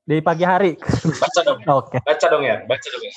Di 0.04 0.20
pagi 0.20 0.44
hari. 0.44 0.74
Baca 0.82 1.42
dong. 1.46 1.60
Oke. 1.70 1.96
Okay. 1.96 2.02
baca 2.02 2.26
dong 2.28 2.44
ya 2.44 2.66
baca 2.66 2.88
dong 2.90 3.04
ya. 3.06 3.14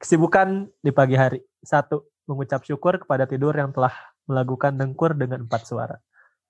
Kesibukan 0.00 0.48
di 0.80 0.90
pagi 0.90 1.14
hari. 1.14 1.38
Satu 1.60 2.08
mengucap 2.24 2.64
syukur 2.64 2.96
kepada 2.96 3.28
tidur 3.28 3.52
yang 3.52 3.70
telah 3.70 3.92
melakukan 4.24 4.72
dengkur 4.74 5.12
dengan 5.12 5.44
empat 5.44 5.68
suara. 5.68 6.00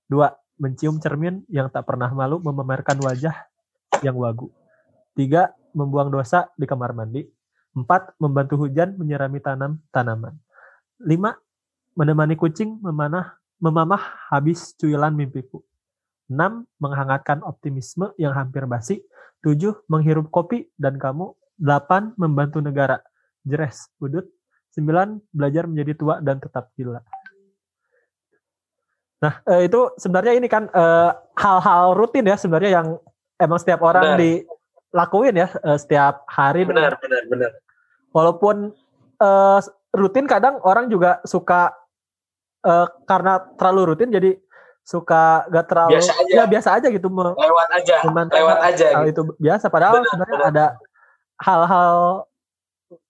Dua 0.07 0.30
mencium 0.62 1.02
cermin 1.02 1.42
yang 1.50 1.66
tak 1.66 1.83
pernah 1.90 2.07
malu 2.14 2.38
memamerkan 2.38 2.94
wajah 3.02 3.35
yang 4.07 4.14
wagu. 4.14 4.54
Tiga, 5.18 5.50
membuang 5.74 6.11
dosa 6.11 6.50
di 6.54 6.66
kamar 6.66 6.94
mandi. 6.94 7.26
Empat, 7.74 8.14
membantu 8.22 8.54
hujan 8.64 8.94
menyirami 8.94 9.42
tanam 9.42 9.82
tanaman. 9.90 10.38
Lima, 11.02 11.34
menemani 11.98 12.38
kucing 12.38 12.78
memanah 12.78 13.34
memamah 13.58 14.30
habis 14.30 14.74
cuilan 14.78 15.14
mimpiku. 15.14 15.62
Enam, 16.30 16.64
menghangatkan 16.80 17.44
optimisme 17.44 18.14
yang 18.16 18.32
hampir 18.32 18.64
basi. 18.64 19.04
Tujuh, 19.44 19.84
menghirup 19.90 20.32
kopi 20.32 20.70
dan 20.80 20.96
kamu. 20.96 21.37
Delapan, 21.60 22.16
membantu 22.16 22.64
negara. 22.64 23.00
Jeres, 23.44 23.92
udut. 24.00 24.24
Sembilan, 24.72 25.20
belajar 25.30 25.68
menjadi 25.70 25.92
tua 25.94 26.14
dan 26.18 26.40
tetap 26.40 26.72
gila. 26.74 26.98
Nah, 29.22 29.40
eh, 29.48 29.70
itu 29.70 29.80
sebenarnya 29.96 30.34
ini 30.37 30.48
kan 30.50 30.68
eh, 30.68 31.10
hal-hal 31.40 31.96
rutin 31.96 32.28
ya 32.28 32.37
sebenarnya 32.37 32.82
yang 32.82 32.88
emang 33.40 33.56
setiap 33.56 33.80
orang 33.80 34.16
benar. 34.16 34.20
dilakuin 34.20 35.34
ya 35.40 35.48
eh, 35.48 35.78
setiap 35.80 36.28
hari. 36.28 36.68
Benar, 36.68 37.00
benar, 37.00 37.22
benar. 37.30 37.50
Walaupun 38.14 38.70
uh, 39.18 39.61
rutin 39.94 40.27
kadang 40.31 40.62
orang 40.62 40.87
juga 40.87 41.18
suka 41.27 41.74
uh, 42.66 42.87
karena 43.07 43.42
terlalu 43.59 43.94
rutin 43.94 44.11
jadi 44.11 44.38
suka 44.85 45.48
gak 45.48 45.66
terlalu 45.72 45.96
biasa 45.96 46.12
aja. 46.12 46.33
ya 46.37 46.44
biasa 46.44 46.68
aja 46.77 46.88
gitu 46.92 47.09
lewat 47.09 47.68
aja 47.72 47.96
lewat 48.05 48.59
aja 48.68 48.87
hal 49.00 49.05
gitu. 49.09 49.24
itu 49.33 49.40
biasa 49.40 49.72
padahal 49.72 50.05
benar, 50.05 50.11
sebenarnya 50.12 50.37
benar. 50.37 50.53
ada 50.53 50.66
hal-hal 51.40 51.98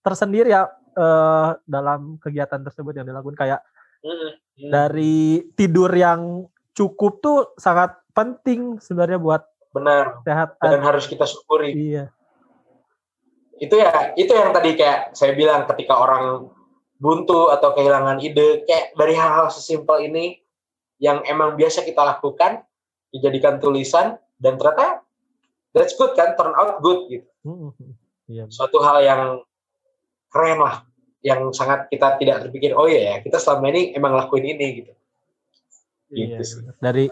tersendiri 0.07 0.55
ya 0.55 0.71
uh, 0.95 1.59
dalam 1.67 2.23
kegiatan 2.23 2.63
tersebut 2.63 2.95
yang 2.95 3.07
dilakukan 3.11 3.35
kayak 3.35 3.61
hmm. 4.07 4.71
dari 4.71 5.51
tidur 5.59 5.91
yang 5.91 6.47
cukup 6.79 7.19
tuh 7.19 7.39
sangat 7.59 7.99
penting 8.15 8.79
sebenarnya 8.79 9.19
buat 9.19 9.43
benar 9.75 10.23
sehat 10.23 10.55
dan 10.63 10.79
harus 10.79 11.11
kita 11.11 11.27
syukuri 11.27 11.75
iya 11.75 12.15
itu 13.63 13.75
ya 13.79 14.13
itu 14.19 14.33
yang 14.35 14.51
tadi 14.51 14.75
kayak 14.75 15.15
saya 15.15 15.33
bilang 15.35 15.67
ketika 15.71 15.95
orang 15.95 16.51
buntu 16.99 17.51
atau 17.51 17.75
kehilangan 17.75 18.19
ide 18.23 18.67
kayak 18.67 18.95
dari 18.99 19.15
hal-hal 19.15 19.51
sesimpel 19.51 20.03
ini 20.03 20.41
yang 21.03 21.23
emang 21.27 21.59
biasa 21.59 21.83
kita 21.83 22.03
lakukan 22.03 22.63
dijadikan 23.15 23.63
tulisan 23.63 24.19
dan 24.43 24.59
ternyata 24.59 25.03
that's 25.75 25.95
good 25.95 26.15
kan 26.19 26.35
turn 26.39 26.55
out 26.55 26.83
good 26.83 27.07
gitu 27.11 27.27
hmm. 27.47 27.71
yeah. 28.31 28.47
suatu 28.51 28.83
hal 28.83 29.03
yang 29.03 29.23
keren 30.31 30.59
lah 30.63 30.87
yang 31.23 31.51
sangat 31.55 31.87
kita 31.89 32.19
tidak 32.19 32.37
terpikir 32.47 32.75
oh 32.75 32.87
iya 32.91 33.15
ya 33.15 33.17
kita 33.23 33.39
selama 33.39 33.71
ini 33.71 33.95
emang 33.95 34.13
lakuin 34.19 34.45
ini 34.55 34.67
gitu 34.83 34.93
iya, 36.15 36.39
gitu 36.43 36.69
dari 36.83 37.11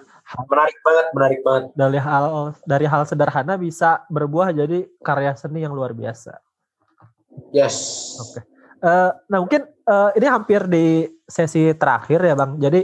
menarik 0.48 0.78
banget 0.82 1.06
menarik 1.12 1.40
banget. 1.44 1.62
Dari 1.76 1.98
hal 2.00 2.24
dari 2.64 2.87
hal 2.88 3.02
sederhana 3.04 3.54
bisa 3.61 4.06
berbuah 4.08 4.54
jadi 4.54 4.87
karya 5.02 5.37
seni 5.37 5.62
yang 5.62 5.74
luar 5.74 5.92
biasa. 5.92 6.38
Yes. 7.52 7.76
Oke. 8.20 8.40
Okay. 8.40 8.42
uh, 8.85 8.88
eh, 8.88 9.11
nah 9.32 9.38
mungkin 9.40 9.62
uh, 9.88 10.11
ini 10.16 10.26
hampir 10.28 10.61
di 10.68 11.08
sesi 11.26 11.72
terakhir 11.76 12.20
ya 12.22 12.35
bang. 12.37 12.61
Jadi 12.61 12.80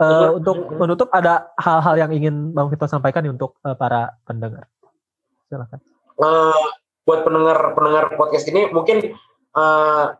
uh, 0.00 0.36
untuk 0.36 0.76
menutup 0.76 1.08
ada 1.12 1.52
hal-hal 1.60 1.94
yang 1.96 2.10
ingin 2.12 2.52
bang 2.52 2.68
Vito 2.68 2.86
sampaikan 2.88 3.24
nih 3.24 3.32
untuk 3.32 3.56
uh, 3.64 3.76
para 3.76 4.16
pendengar? 4.28 4.68
Silakan. 5.48 5.80
Uh, 6.16 6.64
buat 7.06 7.22
pendengar 7.22 7.76
pendengar 7.78 8.04
podcast 8.18 8.50
ini 8.50 8.66
mungkin 8.72 9.14
uh, 9.54 10.16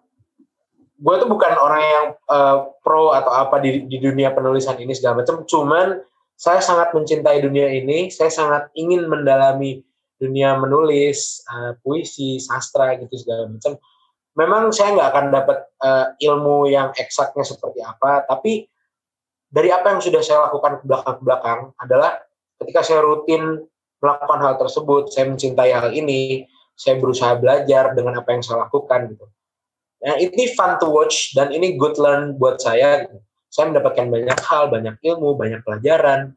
gue 0.97 1.15
tuh 1.21 1.29
bukan 1.29 1.53
orang 1.61 1.83
yang 1.83 2.07
uh, 2.31 2.73
pro 2.81 3.13
atau 3.13 3.33
apa 3.35 3.61
di, 3.61 3.85
di 3.85 4.01
dunia 4.01 4.33
penulisan 4.33 4.81
ini 4.81 4.97
segala 4.97 5.21
macam 5.21 5.45
cuman 5.45 6.01
saya 6.37 6.61
sangat 6.61 6.93
mencintai 6.93 7.41
dunia 7.41 7.73
ini. 7.73 8.13
Saya 8.13 8.29
sangat 8.29 8.69
ingin 8.77 9.09
mendalami 9.09 9.81
dunia 10.21 10.57
menulis 10.57 11.41
uh, 11.49 11.77
puisi 11.81 12.37
sastra 12.41 12.97
gitu 13.01 13.17
segala 13.17 13.49
macam. 13.49 13.81
Memang 14.37 14.69
saya 14.69 14.93
nggak 14.93 15.09
akan 15.17 15.27
dapat 15.33 15.59
uh, 15.81 16.07
ilmu 16.21 16.69
yang 16.69 16.93
eksaknya 16.93 17.41
seperti 17.41 17.81
apa 17.81 18.29
tapi 18.29 18.69
dari 19.49 19.73
apa 19.73 19.97
yang 19.97 20.01
sudah 20.05 20.21
saya 20.21 20.45
lakukan 20.45 20.81
ke 20.81 20.85
belakang 20.85 21.19
belakang 21.25 21.61
adalah 21.81 22.21
ketika 22.61 22.85
saya 22.85 23.01
rutin 23.01 23.65
melakukan 24.05 24.41
hal 24.45 24.55
tersebut 24.61 25.09
saya 25.09 25.33
mencintai 25.33 25.73
hal 25.73 25.89
ini 25.97 26.45
saya 26.77 27.01
berusaha 27.01 27.33
belajar 27.41 27.97
dengan 27.97 28.21
apa 28.21 28.37
yang 28.37 28.45
saya 28.45 28.69
lakukan 28.69 29.17
gitu. 29.17 29.25
Ya, 30.05 30.21
ini 30.21 30.53
fun 30.53 30.77
to 30.77 30.93
watch 30.93 31.33
dan 31.33 31.49
ini 31.57 31.81
good 31.81 31.97
learn 31.97 32.37
buat 32.37 32.61
saya. 32.61 33.09
Saya 33.57 33.73
mendapatkan 33.73 34.05
banyak 34.13 34.39
hal, 34.45 34.69
banyak 34.69 35.01
ilmu, 35.01 35.33
banyak 35.33 35.65
pelajaran. 35.65 36.37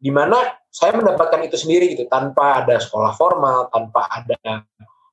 Di 0.00 0.08
mana 0.08 0.40
saya 0.72 0.96
mendapatkan 0.96 1.44
itu 1.44 1.60
sendiri 1.60 1.92
gitu, 1.92 2.08
tanpa 2.08 2.64
ada 2.64 2.80
sekolah 2.80 3.12
formal, 3.12 3.68
tanpa 3.68 4.08
ada 4.08 4.64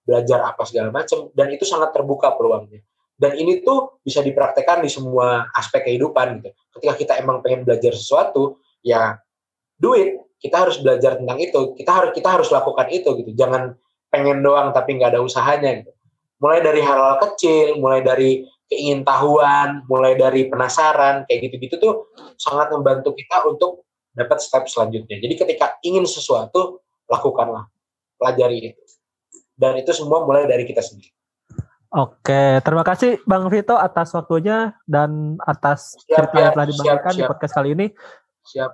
belajar 0.07 0.47
apa 0.47 0.63
segala 0.63 0.95
macam, 0.95 1.27
dan 1.35 1.51
itu 1.51 1.67
sangat 1.67 1.91
terbuka 1.91 2.31
peluangnya. 2.39 2.79
Dan 3.19 3.35
ini 3.35 3.59
tuh 3.67 3.99
bisa 3.99 4.23
dipraktekkan 4.23 4.79
di 4.79 4.87
semua 4.87 5.51
aspek 5.51 5.91
kehidupan 5.91 6.39
gitu. 6.39 6.55
Ketika 6.79 6.93
kita 6.95 7.13
emang 7.19 7.43
pengen 7.43 7.67
belajar 7.67 7.91
sesuatu, 7.91 8.63
ya 8.79 9.19
duit 9.75 10.23
kita 10.39 10.63
harus 10.63 10.79
belajar 10.79 11.19
tentang 11.19 11.39
itu. 11.43 11.75
Kita 11.75 11.91
harus 11.91 12.11
kita 12.15 12.29
harus 12.31 12.47
lakukan 12.47 12.87
itu 12.95 13.11
gitu. 13.19 13.31
Jangan 13.35 13.75
pengen 14.07 14.39
doang 14.39 14.71
tapi 14.71 14.95
nggak 14.95 15.19
ada 15.19 15.21
usahanya 15.23 15.83
gitu 15.83 15.91
mulai 16.43 16.59
dari 16.59 16.83
hal-hal 16.83 17.23
kecil, 17.23 17.79
mulai 17.79 18.03
dari 18.03 18.43
keingintahuan, 18.73 19.85
mulai 19.85 20.17
dari 20.17 20.49
penasaran, 20.49 21.29
kayak 21.29 21.49
gitu-gitu 21.49 21.77
tuh 21.77 21.93
sangat 22.41 22.73
membantu 22.73 23.13
kita 23.13 23.45
untuk 23.45 23.85
dapat 24.17 24.41
step 24.41 24.65
selanjutnya. 24.65 25.21
Jadi 25.21 25.33
ketika 25.37 25.77
ingin 25.85 26.09
sesuatu, 26.09 26.81
lakukanlah, 27.05 27.69
pelajari 28.17 28.73
itu. 28.73 28.81
Dan 29.53 29.77
itu 29.77 29.93
semua 29.93 30.25
mulai 30.25 30.49
dari 30.49 30.65
kita 30.65 30.81
sendiri. 30.81 31.13
Oke, 31.93 32.57
terima 32.65 32.81
kasih 32.81 33.21
Bang 33.29 33.45
Vito 33.53 33.77
atas 33.77 34.17
waktunya 34.17 34.73
dan 34.89 35.37
atas 35.45 35.93
siap, 35.93 36.25
cerita 36.25 36.37
yang 36.41 36.51
telah 36.57 36.67
dibagikan 36.73 37.13
di 37.13 37.21
podcast 37.21 37.53
kali 37.53 37.69
ini. 37.77 37.87
Siap. 38.49 38.71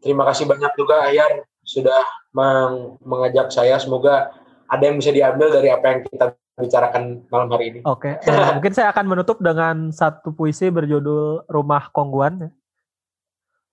Terima 0.00 0.24
kasih 0.24 0.48
banyak 0.48 0.72
juga 0.72 1.04
Ayar 1.04 1.44
sudah 1.60 2.00
meng 2.32 2.96
mengajak 3.04 3.52
saya. 3.52 3.76
Semoga 3.76 4.32
ada 4.64 4.80
yang 4.80 4.96
bisa 4.96 5.12
diambil 5.12 5.52
dari 5.52 5.68
apa 5.68 5.86
yang 5.92 6.00
kita 6.08 6.32
bicarakan 6.54 7.26
malam 7.28 7.48
hari 7.50 7.64
ini. 7.74 7.80
Oke, 7.82 8.14
okay. 8.14 8.30
uh, 8.30 8.52
mungkin 8.56 8.74
saya 8.74 8.94
akan 8.94 9.04
menutup 9.10 9.42
dengan 9.42 9.90
satu 9.90 10.30
puisi 10.30 10.70
berjudul 10.70 11.50
Rumah 11.50 11.90
Kongguan. 11.90 12.50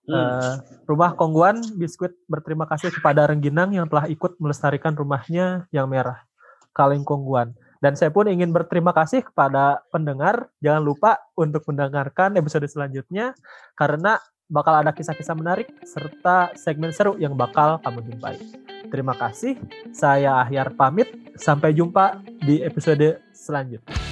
Hmm. 0.10 0.18
Uh, 0.18 0.56
rumah 0.90 1.14
Kongguan, 1.14 1.62
Biskuit 1.78 2.18
berterima 2.26 2.66
kasih 2.66 2.90
kepada 2.90 3.30
Rengginang 3.30 3.78
yang 3.78 3.86
telah 3.86 4.10
ikut 4.10 4.34
melestarikan 4.42 4.98
rumahnya 4.98 5.70
yang 5.70 5.86
merah, 5.86 6.26
Kaleng 6.74 7.06
Kongguan. 7.06 7.54
Dan 7.82 7.98
saya 7.98 8.14
pun 8.14 8.30
ingin 8.30 8.54
berterima 8.54 8.94
kasih 8.94 9.26
kepada 9.26 9.82
pendengar. 9.90 10.50
Jangan 10.62 10.82
lupa 10.86 11.18
untuk 11.34 11.66
mendengarkan 11.70 12.38
episode 12.38 12.66
selanjutnya 12.70 13.34
karena 13.74 14.22
bakal 14.52 14.76
ada 14.76 14.92
kisah-kisah 14.92 15.34
menarik 15.34 15.72
serta 15.88 16.52
segmen 16.60 16.92
seru 16.92 17.16
yang 17.16 17.34
bakal 17.40 17.80
kamu 17.80 18.04
jumpai. 18.12 18.36
Terima 18.92 19.16
kasih. 19.16 19.56
Saya 19.96 20.44
Ahyar 20.44 20.76
pamit. 20.76 21.08
Sampai 21.40 21.72
jumpa 21.72 22.20
di 22.44 22.60
episode 22.60 23.24
selanjutnya. 23.32 24.11